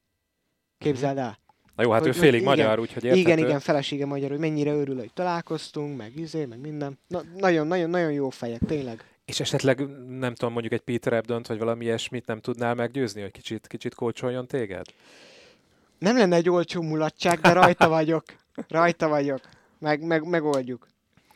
Képzeld 0.78 1.18
el. 1.18 1.40
Na 1.78 1.84
jó, 1.84 1.92
hát 1.92 2.00
Hogy- 2.02 2.10
ő 2.10 2.12
félig 2.12 2.42
igen. 2.42 2.44
magyar, 2.44 2.80
úgyhogy 2.80 3.04
érthető. 3.04 3.30
Igen, 3.32 3.38
igen, 3.38 3.60
felesége 3.60 4.06
magyar, 4.06 4.30
hogy 4.30 4.40
mennyire 4.40 4.74
örül, 4.74 4.96
hogy 4.96 5.14
találkoztunk, 5.14 5.98
meg 5.98 6.12
izé, 6.16 6.46
meg 6.46 6.60
minden. 6.60 7.00
Na, 7.08 7.22
nagyon, 7.38 7.68
nagyon, 7.68 7.90
nagyon 7.90 8.12
jó 8.12 8.30
fejek, 8.30 8.60
tényleg. 8.68 9.04
És 9.26 9.40
esetleg, 9.40 9.80
nem 10.08 10.34
tudom, 10.34 10.54
mondjuk 10.54 10.74
egy 10.74 10.80
Peter 10.82 11.14
Ebdont, 11.14 11.48
vagy 11.48 11.58
valami 11.58 11.84
ilyesmit 11.86 12.26
nem 12.26 12.40
tudnál 12.40 12.74
meggyőzni, 12.74 13.22
hogy 13.22 13.32
kicsit, 13.32 13.68
kicsit 13.68 13.96
kócsoljon 13.96 14.48
téged? 14.48 14.86
Nem 16.00 16.18
lenne 16.18 16.36
egy 16.36 16.50
olcsó 16.50 16.82
mulatság, 16.82 17.40
de 17.40 17.54
rajta 17.54 17.88
vagyok. 17.90 18.24
Rajta 18.68 19.08
vagyok. 19.08 19.40
Meg, 19.80 20.02
meg, 20.06 20.28
megoldjuk. 20.30 20.88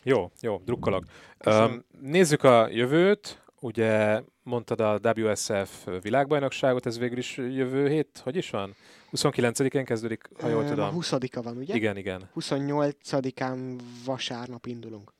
Jó, 0.03 0.31
jó, 0.39 0.61
drukkolok. 0.65 1.05
Köszönöm. 1.37 1.71
Um, 1.71 1.83
nézzük 2.01 2.43
a 2.43 2.67
jövőt. 2.71 3.41
Ugye 3.59 4.21
mondtad 4.43 4.79
a 4.79 4.99
WSF 5.15 5.87
világbajnokságot, 6.01 6.85
ez 6.85 6.99
végül 6.99 7.17
is 7.17 7.37
jövő 7.37 7.89
hét, 7.89 8.21
hogy 8.23 8.35
is 8.35 8.49
van? 8.49 8.75
29-én 9.11 9.85
kezdődik, 9.85 10.29
ha 10.41 10.47
jól 10.47 10.65
tudom. 10.65 10.85
A 10.85 10.91
20-a 10.99 11.41
van, 11.41 11.57
ugye? 11.57 11.75
Igen, 11.75 11.97
igen. 11.97 12.29
28-án 12.35 13.79
vasárnap 14.05 14.65
indulunk. 14.65 15.13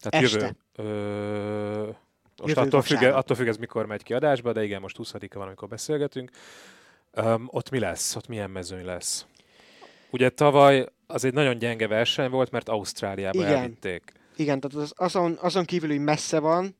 Tehát 0.00 0.24
Este. 0.24 0.38
jövő. 0.38 0.56
Ö, 0.90 1.84
most 2.42 2.56
Jövő 2.56 2.60
attól 2.60 2.82
függ, 2.82 2.94
vasárnap. 2.96 3.18
attól 3.18 3.36
függ, 3.36 3.46
ez 3.46 3.56
mikor 3.56 3.86
megy 3.86 4.02
ki 4.02 4.14
adásba, 4.14 4.52
de 4.52 4.64
igen, 4.64 4.80
most 4.80 4.96
20-a 5.02 5.38
van, 5.38 5.46
amikor 5.46 5.68
beszélgetünk. 5.68 6.30
Um, 7.16 7.48
ott 7.50 7.70
mi 7.70 7.78
lesz? 7.78 8.16
Ott 8.16 8.28
milyen 8.28 8.50
mezőny 8.50 8.84
lesz? 8.84 9.26
Ugye 10.10 10.28
tavaly 10.28 10.86
az 11.06 11.24
egy 11.24 11.32
nagyon 11.34 11.58
gyenge 11.58 11.86
verseny 11.88 12.30
volt, 12.30 12.50
mert 12.50 12.68
Ausztráliába 12.68 13.38
Igen. 13.38 13.56
elvitték. 13.56 14.12
Igen, 14.36 14.60
tehát 14.60 14.76
az, 14.86 14.92
azon, 14.96 15.38
azon 15.40 15.64
kívül, 15.64 15.88
hogy 15.88 15.98
messze 15.98 16.38
van, 16.38 16.76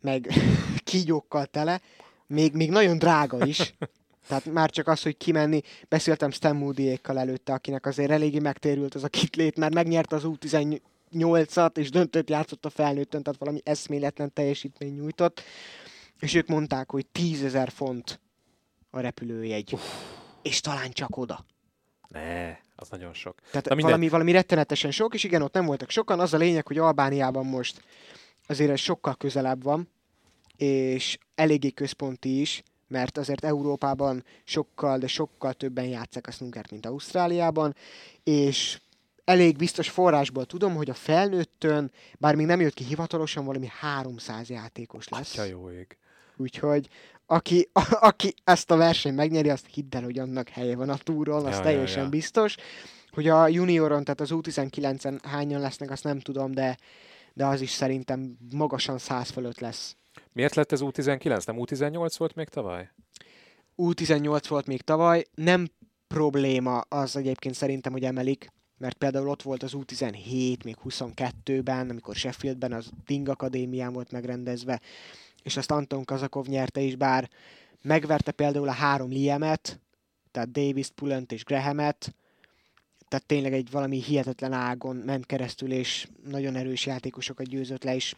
meg 0.00 0.26
kígyókkal 0.84 1.46
tele, 1.46 1.80
még, 2.26 2.54
még 2.54 2.70
nagyon 2.70 2.98
drága 2.98 3.46
is. 3.46 3.74
Tehát 4.28 4.44
már 4.44 4.70
csak 4.70 4.88
az, 4.88 5.02
hogy 5.02 5.16
kimenni, 5.16 5.60
beszéltem 5.88 6.30
Stan 6.30 6.56
Moody-ékkal 6.56 7.18
előtte, 7.18 7.52
akinek 7.52 7.86
azért 7.86 8.10
eléggé 8.10 8.38
megtérült 8.38 8.94
az 8.94 9.04
a 9.04 9.08
kitlét, 9.08 9.56
mert 9.56 9.74
megnyerte 9.74 10.16
az 10.16 10.22
U18-at, 10.26 11.76
és 11.76 11.90
döntött 11.90 12.30
játszott 12.30 12.64
a 12.64 12.70
felnőttön, 12.70 13.22
tehát 13.22 13.38
valami 13.38 13.60
eszméletlen 13.64 14.32
teljesítmény 14.32 14.94
nyújtott. 14.94 15.42
És 16.20 16.34
ők 16.34 16.46
mondták, 16.46 16.90
hogy 16.90 17.06
10 17.06 17.44
ezer 17.44 17.70
font 17.70 18.20
a 18.90 19.00
repülőjegy. 19.00 19.78
És 20.42 20.60
talán 20.60 20.90
csak 20.90 21.16
oda. 21.16 21.44
Ne, 22.08 22.56
az 22.76 22.88
nagyon 22.88 23.14
sok. 23.14 23.40
Tehát 23.50 23.68
Na 23.68 23.76
valami, 23.76 24.08
valami 24.08 24.32
rettenetesen 24.32 24.90
sok, 24.90 25.14
és 25.14 25.24
igen, 25.24 25.42
ott 25.42 25.54
nem 25.54 25.64
voltak 25.64 25.90
sokan. 25.90 26.20
Az 26.20 26.34
a 26.34 26.36
lényeg, 26.36 26.66
hogy 26.66 26.78
Albániában 26.78 27.46
most 27.46 27.82
azért 28.46 28.70
ez 28.70 28.80
sokkal 28.80 29.14
közelebb 29.14 29.62
van, 29.62 29.88
és 30.56 31.18
eléggé 31.34 31.70
központi 31.70 32.40
is, 32.40 32.62
mert 32.88 33.18
azért 33.18 33.44
Európában 33.44 34.24
sokkal, 34.44 34.98
de 34.98 35.06
sokkal 35.06 35.52
többen 35.52 35.84
játszák 35.84 36.26
a 36.26 36.30
snookert, 36.30 36.70
mint 36.70 36.86
Ausztráliában, 36.86 37.74
és 38.22 38.80
elég 39.24 39.56
biztos 39.56 39.88
forrásból 39.88 40.44
tudom, 40.44 40.74
hogy 40.74 40.90
a 40.90 40.94
felnőttön, 40.94 41.90
bár 42.18 42.34
még 42.34 42.46
nem 42.46 42.60
jött 42.60 42.74
ki 42.74 42.84
hivatalosan, 42.84 43.44
valami 43.44 43.66
300 43.80 44.50
játékos 44.50 45.08
lesz. 45.08 45.32
Atya 45.32 45.44
jó 45.44 45.70
ég. 45.70 45.98
Úgyhogy 46.36 46.88
aki, 47.26 47.68
a, 47.72 47.96
aki 48.10 48.34
ezt 48.44 48.70
a 48.70 48.76
versenyt 48.76 49.16
megnyeri, 49.16 49.50
azt 49.50 49.66
hidd 49.66 49.96
el, 49.96 50.02
hogy 50.02 50.18
annak 50.18 50.48
helye 50.48 50.76
van 50.76 50.88
a 50.88 50.96
túron, 50.96 51.46
az 51.46 51.50
Ja, 51.50 51.56
ja, 51.56 51.62
teljesen 51.62 52.02
ja. 52.02 52.08
biztos. 52.08 52.56
Hogy 53.10 53.28
a 53.28 53.48
junioron, 53.48 54.04
tehát 54.04 54.20
az 54.20 54.30
U19-en 54.32 55.18
hányan 55.22 55.60
lesznek, 55.60 55.90
azt 55.90 56.04
nem 56.04 56.20
tudom, 56.20 56.52
de, 56.52 56.78
de 57.32 57.46
az 57.46 57.60
is 57.60 57.70
szerintem 57.70 58.36
magasan 58.52 58.98
100 58.98 59.30
fölött 59.30 59.60
lesz. 59.60 59.96
Miért 60.32 60.54
lett 60.54 60.72
ez 60.72 60.80
U19? 60.82 61.46
Nem 61.46 61.56
U18 61.58 62.14
volt 62.16 62.34
még 62.34 62.48
tavaly? 62.48 62.90
U18 63.76 64.44
volt 64.48 64.66
még 64.66 64.80
tavaly, 64.80 65.24
nem 65.34 65.66
probléma 66.06 66.78
az 66.80 67.16
egyébként 67.16 67.54
szerintem, 67.54 67.92
hogy 67.92 68.04
emelik, 68.04 68.52
mert 68.78 68.96
például 68.96 69.28
ott 69.28 69.42
volt 69.42 69.62
az 69.62 69.72
U17 69.76 70.64
még 70.64 70.76
22-ben, 70.84 71.90
amikor 71.90 72.14
Sheffieldben 72.14 72.72
az 72.72 72.90
Ding 73.06 73.28
Akadémián 73.28 73.92
volt 73.92 74.12
megrendezve, 74.12 74.80
és 75.42 75.56
azt 75.56 75.70
Anton 75.70 76.04
Kazakov 76.04 76.46
nyerte 76.46 76.80
is, 76.80 76.96
bár 76.96 77.30
megverte 77.82 78.32
például 78.32 78.68
a 78.68 78.72
három 78.72 79.10
Liemet, 79.10 79.80
tehát 80.30 80.50
Davis, 80.50 80.88
Pulent 80.94 81.32
és 81.32 81.44
Grahamet, 81.44 82.14
tehát 83.08 83.26
tényleg 83.26 83.52
egy 83.52 83.70
valami 83.70 84.02
hihetetlen 84.02 84.52
ágon 84.52 84.96
ment 84.96 85.26
keresztül, 85.26 85.72
és 85.72 86.08
nagyon 86.24 86.56
erős 86.56 86.86
játékosokat 86.86 87.46
győzött 87.46 87.84
le, 87.84 87.94
és 87.94 88.14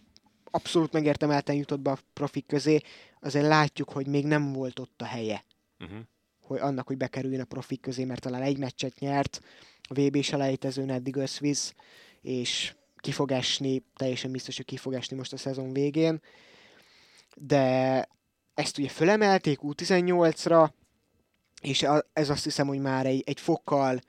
abszolút 0.50 0.92
megértemelten 0.92 1.54
jutott 1.54 1.80
be 1.80 1.90
a 1.90 1.98
profik 2.12 2.46
közé, 2.46 2.80
azért 3.20 3.46
látjuk, 3.46 3.90
hogy 3.90 4.06
még 4.06 4.26
nem 4.26 4.52
volt 4.52 4.78
ott 4.78 5.02
a 5.02 5.04
helye 5.04 5.44
Uh-huh. 5.80 5.98
hogy 6.40 6.58
annak, 6.58 6.86
hogy 6.86 6.96
bekerüljön 6.96 7.40
a 7.40 7.44
profik 7.44 7.80
közé, 7.80 8.04
mert 8.04 8.20
talán 8.20 8.42
egy 8.42 8.58
meccset 8.58 8.98
nyert, 8.98 9.40
a 9.82 9.94
VB 9.94 10.22
selejtezőn 10.22 10.90
eddig 10.90 11.16
összvisz, 11.16 11.74
és 12.20 12.74
ki 12.96 13.12
fog 13.12 13.30
esni, 13.30 13.82
teljesen 13.96 14.30
biztos, 14.30 14.56
hogy 14.56 14.64
ki 14.64 14.76
fog 14.76 14.94
esni 14.94 15.16
most 15.16 15.32
a 15.32 15.36
szezon 15.36 15.72
végén. 15.72 16.20
De 17.34 18.08
ezt 18.54 18.78
ugye 18.78 18.88
fölemelték 18.88 19.58
U18-ra, 19.62 20.70
és 21.60 21.86
ez 22.12 22.30
azt 22.30 22.44
hiszem, 22.44 22.66
hogy 22.66 22.80
már 22.80 23.06
egy, 23.06 23.22
egy 23.26 23.40
fokkal 23.40 24.00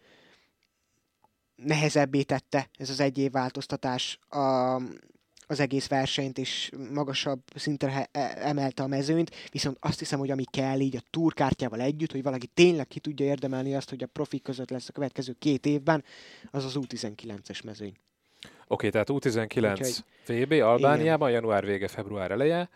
nehezebbé 1.56 2.22
tette 2.22 2.70
ez 2.78 2.90
az 2.90 3.00
egy 3.00 3.18
év 3.18 3.32
változtatás 3.32 4.20
a, 4.30 4.76
az 5.48 5.60
egész 5.60 5.88
versenyt, 5.88 6.38
és 6.38 6.72
magasabb 6.94 7.40
szintre 7.56 8.08
e- 8.12 8.34
emelte 8.38 8.84
a 8.84 8.88
mezőnyt, 8.88 9.36
viszont 9.52 9.78
azt 9.80 10.00
hiszem, 10.00 10.20
hogy 10.20 10.32
ami 10.32 10.44
kell 10.52 10.80
így 10.80 10.96
a 10.96 11.02
túrkártyával 11.10 11.80
együtt, 11.82 12.12
hogy 12.12 12.24
valaki 12.24 12.48
tényleg 12.48 12.88
ki 12.88 13.00
tudja 13.00 13.26
érdemelni 13.26 13.76
azt, 13.76 13.90
hogy 13.90 14.04
a 14.04 14.08
profik 14.08 14.44
között 14.44 14.70
lesz 14.70 14.90
a 14.90 14.92
következő 14.92 15.36
két 15.40 15.66
évben, 15.66 16.04
az 16.52 16.66
az 16.66 16.76
U19-es 16.80 17.64
mezőny. 17.64 17.94
Oké, 18.68 18.90
tehát 18.90 19.08
U19 19.12 19.72
Úgyhogy- 19.72 20.04
VB 20.44 20.52
Albániában, 20.52 21.32
január 21.32 21.66
vége, 21.66 21.88
február 21.88 22.32
eleje, 22.32 22.70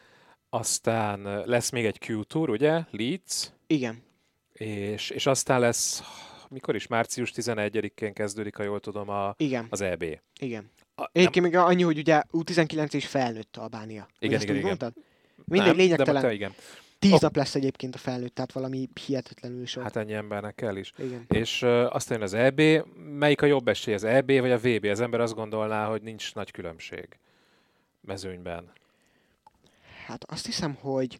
aztán 0.50 1.22
lesz 1.46 1.70
még 1.70 1.86
egy 1.86 1.98
Q-tour, 2.10 2.50
ugye, 2.50 2.82
Leeds, 2.92 3.52
Igen, 3.68 4.02
és, 4.54 5.10
és 5.10 5.26
aztán 5.26 5.60
lesz, 5.60 6.02
mikor 6.50 6.76
is, 6.76 6.88
március 6.88 7.32
11-én 7.36 8.14
kezdődik, 8.14 8.56
ha 8.56 8.64
jól 8.64 8.80
tudom, 8.80 9.10
a, 9.10 9.34
igen, 9.38 9.68
az 9.70 9.82
EB. 9.82 10.04
igen. 10.40 10.70
Egyébként 11.12 11.46
még 11.46 11.56
annyi, 11.56 11.84
hogy 11.84 11.98
ugye 11.98 12.24
U19 12.32 12.94
és 12.94 13.08
felnőtt 13.08 13.58
Albánia. 13.58 14.08
Igen, 14.20 14.36
ezt 14.36 14.44
igen, 14.44 14.56
igen. 14.56 14.68
Mondtad? 14.68 14.94
Mindegy, 15.46 15.68
nem, 15.68 15.78
lényegtelen. 15.78 16.22
De, 16.22 16.28
te 16.28 16.34
igen. 16.34 16.54
Tíz 17.00 17.20
nap 17.20 17.36
lesz 17.36 17.56
egyébként 17.56 17.96
a 17.96 17.98
felnőtt, 17.98 18.36
tehát 18.36 18.52
valami 18.52 18.90
hihetetlenül 19.06 19.66
sok. 19.66 19.84
Hát 19.84 19.96
ennyi 19.96 20.14
embernek 20.14 20.56
kell 20.56 20.76
is. 20.76 20.94
Igen. 20.98 21.26
És 21.28 21.62
uh, 21.62 21.96
aztán 21.96 22.18
jön 22.18 22.28
az 22.28 22.34
EB, 22.34 22.62
melyik 22.96 23.42
a 23.42 23.46
jobb 23.46 23.68
esély, 23.68 23.94
az 23.94 24.04
EB 24.04 24.32
vagy 24.32 24.52
a 24.52 24.58
VB? 24.58 24.86
Az 24.86 25.00
ember 25.00 25.20
azt 25.20 25.34
gondolná, 25.34 25.86
hogy 25.86 26.02
nincs 26.02 26.34
nagy 26.34 26.52
különbség 26.52 27.08
mezőnyben. 28.02 28.72
Hát 30.06 30.24
azt 30.24 30.46
hiszem, 30.46 30.74
hogy 30.74 31.20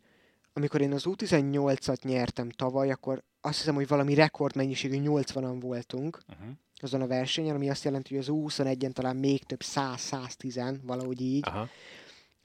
amikor 0.54 0.82
én 0.82 0.94
az 0.94 1.04
U18-at 1.06 2.02
nyertem 2.02 2.50
tavaly, 2.50 2.92
akkor 2.92 3.24
azt 3.42 3.58
hiszem, 3.58 3.76
hogy 3.76 3.88
valami 3.88 4.14
rekordmennyiségű 4.14 5.02
80-an 5.04 5.58
voltunk 5.60 6.20
Uh-huh. 6.30 6.56
Azon 6.84 7.02
a 7.02 7.08
versenyen, 7.08 7.56
ami 7.56 7.70
azt 7.70 7.84
jelenti, 7.84 8.16
hogy 8.16 8.24
az 8.24 8.30
U21-en 8.32 8.92
talán 8.92 9.16
még 9.16 9.44
több 9.44 9.62
100-110, 9.64 10.76
valahogy 10.84 11.22
így, 11.22 11.44
Aha. 11.48 11.68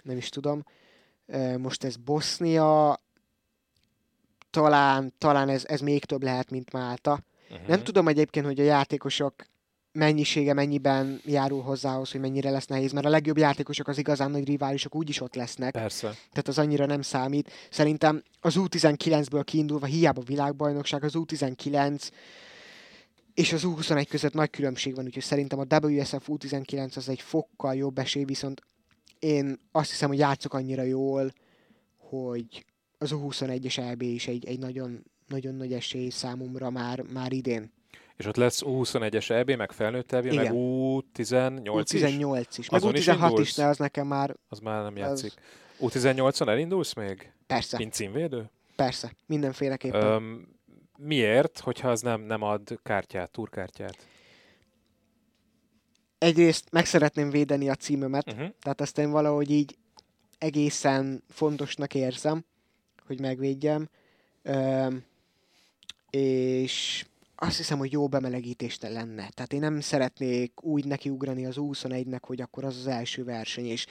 nem 0.02 0.16
is 0.16 0.28
tudom. 0.28 0.64
Most 1.58 1.84
ez 1.84 1.96
Bosznia, 1.96 3.00
talán, 4.50 5.12
talán 5.18 5.48
ez, 5.48 5.64
ez 5.64 5.80
még 5.80 6.04
több 6.04 6.22
lehet, 6.22 6.50
mint 6.50 6.72
Málta. 6.72 7.20
Uh-huh. 7.50 7.66
Nem 7.66 7.82
tudom 7.82 8.08
egyébként, 8.08 8.46
hogy 8.46 8.60
a 8.60 8.64
játékosok 8.64 9.34
mennyisége 9.92 10.52
mennyiben 10.52 11.20
járul 11.24 11.62
hozzához, 11.62 12.10
hogy 12.10 12.20
mennyire 12.20 12.50
lesz 12.50 12.66
nehéz, 12.66 12.92
mert 12.92 13.06
a 13.06 13.08
legjobb 13.08 13.38
játékosok 13.38 13.88
az 13.88 13.98
igazán 13.98 14.30
nagy 14.30 14.46
riválisok 14.46 14.94
úgyis 14.94 15.20
ott 15.20 15.34
lesznek, 15.34 15.72
Persze. 15.72 16.06
tehát 16.06 16.48
az 16.48 16.58
annyira 16.58 16.86
nem 16.86 17.02
számít. 17.02 17.50
Szerintem 17.70 18.22
az 18.40 18.54
U19-ből 18.58 19.42
kiindulva, 19.44 19.86
hiába 19.86 20.20
világbajnokság, 20.20 21.04
az 21.04 21.12
U19 21.16 22.08
és 23.36 23.52
az 23.52 23.62
U21 23.66 24.06
között 24.08 24.32
nagy 24.32 24.50
különbség 24.50 24.94
van, 24.94 25.04
úgyhogy 25.04 25.22
szerintem 25.22 25.58
a 25.58 25.76
WSF 25.86 26.28
U19 26.28 26.96
az 26.96 27.08
egy 27.08 27.20
fokkal 27.20 27.74
jobb 27.74 27.98
esély, 27.98 28.24
viszont 28.24 28.62
én 29.18 29.58
azt 29.72 29.90
hiszem, 29.90 30.08
hogy 30.08 30.18
játszok 30.18 30.54
annyira 30.54 30.82
jól, 30.82 31.32
hogy 31.96 32.64
az 32.98 33.10
U21-es 33.14 33.78
EB 33.78 34.02
is 34.02 34.28
egy, 34.28 34.44
egy 34.46 34.58
nagyon, 34.58 35.04
nagyon 35.26 35.54
nagy 35.54 35.72
esély 35.72 36.08
számomra 36.08 36.70
már, 36.70 37.02
már 37.12 37.32
idén. 37.32 37.72
És 38.16 38.26
ott 38.26 38.36
lesz 38.36 38.62
U21-es 38.64 39.30
EB, 39.30 39.50
meg 39.50 39.72
felnőtt 39.72 40.12
EB, 40.12 40.24
meg 40.24 40.32
Igen. 40.34 40.52
U18 40.54 41.84
is? 41.92 42.00
U18 42.02 42.46
is. 42.56 42.70
Meg 42.70 42.80
Azon 42.80 42.94
is 42.94 43.04
U16 43.06 43.14
is, 43.14 43.22
indulsz? 43.28 43.56
de 43.56 43.64
az 43.64 43.76
nekem 43.78 44.06
már 44.06 44.36
Az 44.48 44.58
már 44.58 44.82
nem 44.82 44.92
Az- 44.92 44.98
játszik. 44.98 45.32
U18-on 45.80 46.48
elindulsz 46.48 46.94
még? 46.94 47.32
persze, 47.46 47.76
Mint 47.78 47.92
címvédő? 47.92 48.50
persze, 48.76 49.12
mindenféleképpen. 49.26 50.02
Öm, 50.02 50.48
miért, 50.98 51.58
hogyha 51.58 51.90
az 51.90 52.00
nem, 52.00 52.20
nem 52.20 52.42
ad 52.42 52.78
kártyát, 52.82 53.30
túrkártyát? 53.30 53.96
Egyrészt 56.18 56.70
meg 56.70 56.86
szeretném 56.86 57.30
védeni 57.30 57.68
a 57.68 57.74
címömet, 57.74 58.26
Uh-huh. 58.26 58.48
tehát 58.60 58.80
ezt 58.80 58.98
én 58.98 59.10
valahogy 59.10 59.50
így 59.50 59.76
egészen 60.38 61.22
fontosnak 61.28 61.94
érzem, 61.94 62.44
hogy 63.06 63.20
megvédjem. 63.20 63.88
Öm, 64.42 65.04
és 66.10 67.06
azt 67.36 67.56
hiszem, 67.56 67.78
hogy 67.78 67.92
jó 67.92 68.08
bemelegítést 68.08 68.82
lenne. 68.82 69.28
Tehát 69.28 69.52
én 69.52 69.60
nem 69.60 69.80
szeretnék 69.80 70.62
úgy 70.62 70.84
nekiugrani 70.84 71.46
az 71.46 71.54
21-nek, 71.58 72.20
hogy 72.20 72.40
akkor 72.40 72.64
az 72.64 72.76
az 72.76 72.86
első 72.86 73.24
verseny, 73.24 73.66
és 73.66 73.86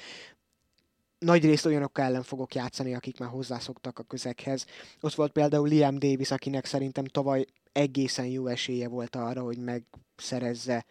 nagy 1.20 1.46
részt 1.46 1.66
olyanok 1.66 2.00
ellen 2.00 2.24
fogok 2.24 2.56
játszani, 2.56 2.96
akik 2.96 3.20
már 3.20 3.30
hozzászoktak 3.30 4.00
a 4.00 4.04
közekhez. 4.04 4.66
Ott 5.02 5.14
volt 5.14 5.32
például 5.32 5.68
Liam 5.68 6.00
Davis, 6.00 6.32
akinek 6.32 6.66
szerintem 6.66 7.06
tavaly 7.06 7.46
egészen 7.72 8.26
jó 8.26 8.48
esélye 8.48 8.88
volt 8.88 9.16
arra, 9.16 9.42
hogy 9.42 9.58
megszerezze 9.58 10.86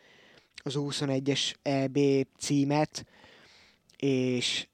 az 0.57 0.75
21-es 0.77 1.55
EB 1.63 1.99
címet, 2.39 3.05
és 3.97 4.67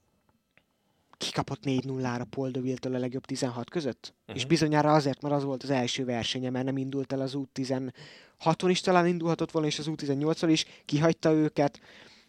kikapott 1.18 1.60
4-0-ra 1.64 2.24
Paul 2.30 2.50
Deville-től 2.50 2.94
a 2.94 2.98
legjobb 2.98 3.24
16 3.24 3.70
között. 3.70 4.14
Uh-huh. 4.20 4.36
És 4.36 4.40
Mhm. 4.42 4.50
bizonyára 4.50 4.92
azért, 4.92 5.22
mert 5.22 5.34
az 5.34 5.44
volt 5.44 5.62
az 5.62 5.70
első 5.70 6.04
versenye, 6.04 6.50
mert 6.50 6.64
nem 6.64 6.76
indult 6.76 7.12
el 7.12 7.20
az 7.20 7.34
U16-on 7.36 8.66
is, 8.68 8.80
talán 8.80 9.06
indulhatott 9.06 9.50
volna, 9.50 9.68
és 9.68 9.78
az 9.78 9.86
U18-on 9.88 10.48
is, 10.50 10.64
kihagyta 10.84 11.32
őket, 11.32 11.80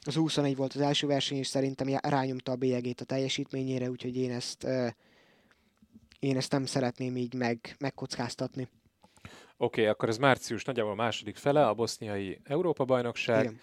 Az 0.06 0.16
21 0.16 0.56
volt 0.56 0.74
az 0.74 0.82
első 0.82 1.08
verseny, 1.08 1.38
és 1.38 1.48
szerintem 1.48 1.98
rányomta 2.02 2.52
a 2.52 2.56
bélyegét 2.56 3.02
a 3.02 3.06
teljesítményére, 3.06 3.90
úgyhogy 3.90 4.18
én 4.18 4.32
ezt, 4.32 4.68
én 6.20 6.38
ezt 6.38 6.52
nem 6.52 6.66
szeretném 6.66 7.18
így 7.18 7.34
meg, 7.34 7.76
megkockáztatni. 7.80 8.68
Oké, 9.58 9.82
okay, 9.82 9.86
akkor 9.86 10.10
ez 10.10 10.18
március 10.18 10.64
nagyjából 10.64 10.96
második 10.96 11.36
fele, 11.36 11.68
a 11.68 11.74
boszniai 11.74 12.40
Európa-bajnokság, 12.44 13.44
Igen. 13.44 13.60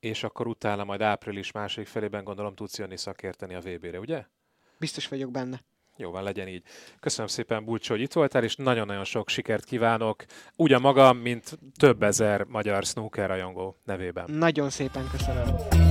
és 0.00 0.22
akkor 0.22 0.46
utána 0.46 0.84
majd 0.84 1.00
április 1.00 1.52
második 1.52 1.88
felében 1.88 2.24
gondolom 2.24 2.54
tudsz 2.54 2.78
jönni 2.78 2.96
szakérteni 2.96 3.54
a 3.54 3.60
VB-re, 3.60 3.98
ugye? 3.98 4.24
Biztos 4.78 5.08
vagyok 5.08 5.30
benne. 5.30 5.64
Jó 6.00 6.10
van, 6.10 6.22
legyen 6.22 6.48
így. 6.48 6.62
Köszönöm 7.00 7.26
szépen, 7.26 7.64
Bulcsó, 7.64 7.94
hogy 7.94 8.02
itt 8.02 8.12
voltál, 8.12 8.44
és 8.44 8.56
nagyon-nagyon 8.56 9.04
sok 9.04 9.28
sikert 9.28 9.64
kívánok, 9.64 10.24
ugyan 10.56 10.80
magam, 10.80 11.16
mint 11.16 11.58
több 11.78 12.02
ezer 12.02 12.44
magyar 12.44 12.84
snooker 12.84 13.28
rajongó 13.28 13.76
nevében. 13.84 14.30
Nagyon 14.30 14.70
szépen 14.70 15.08
köszönöm. 15.10 15.89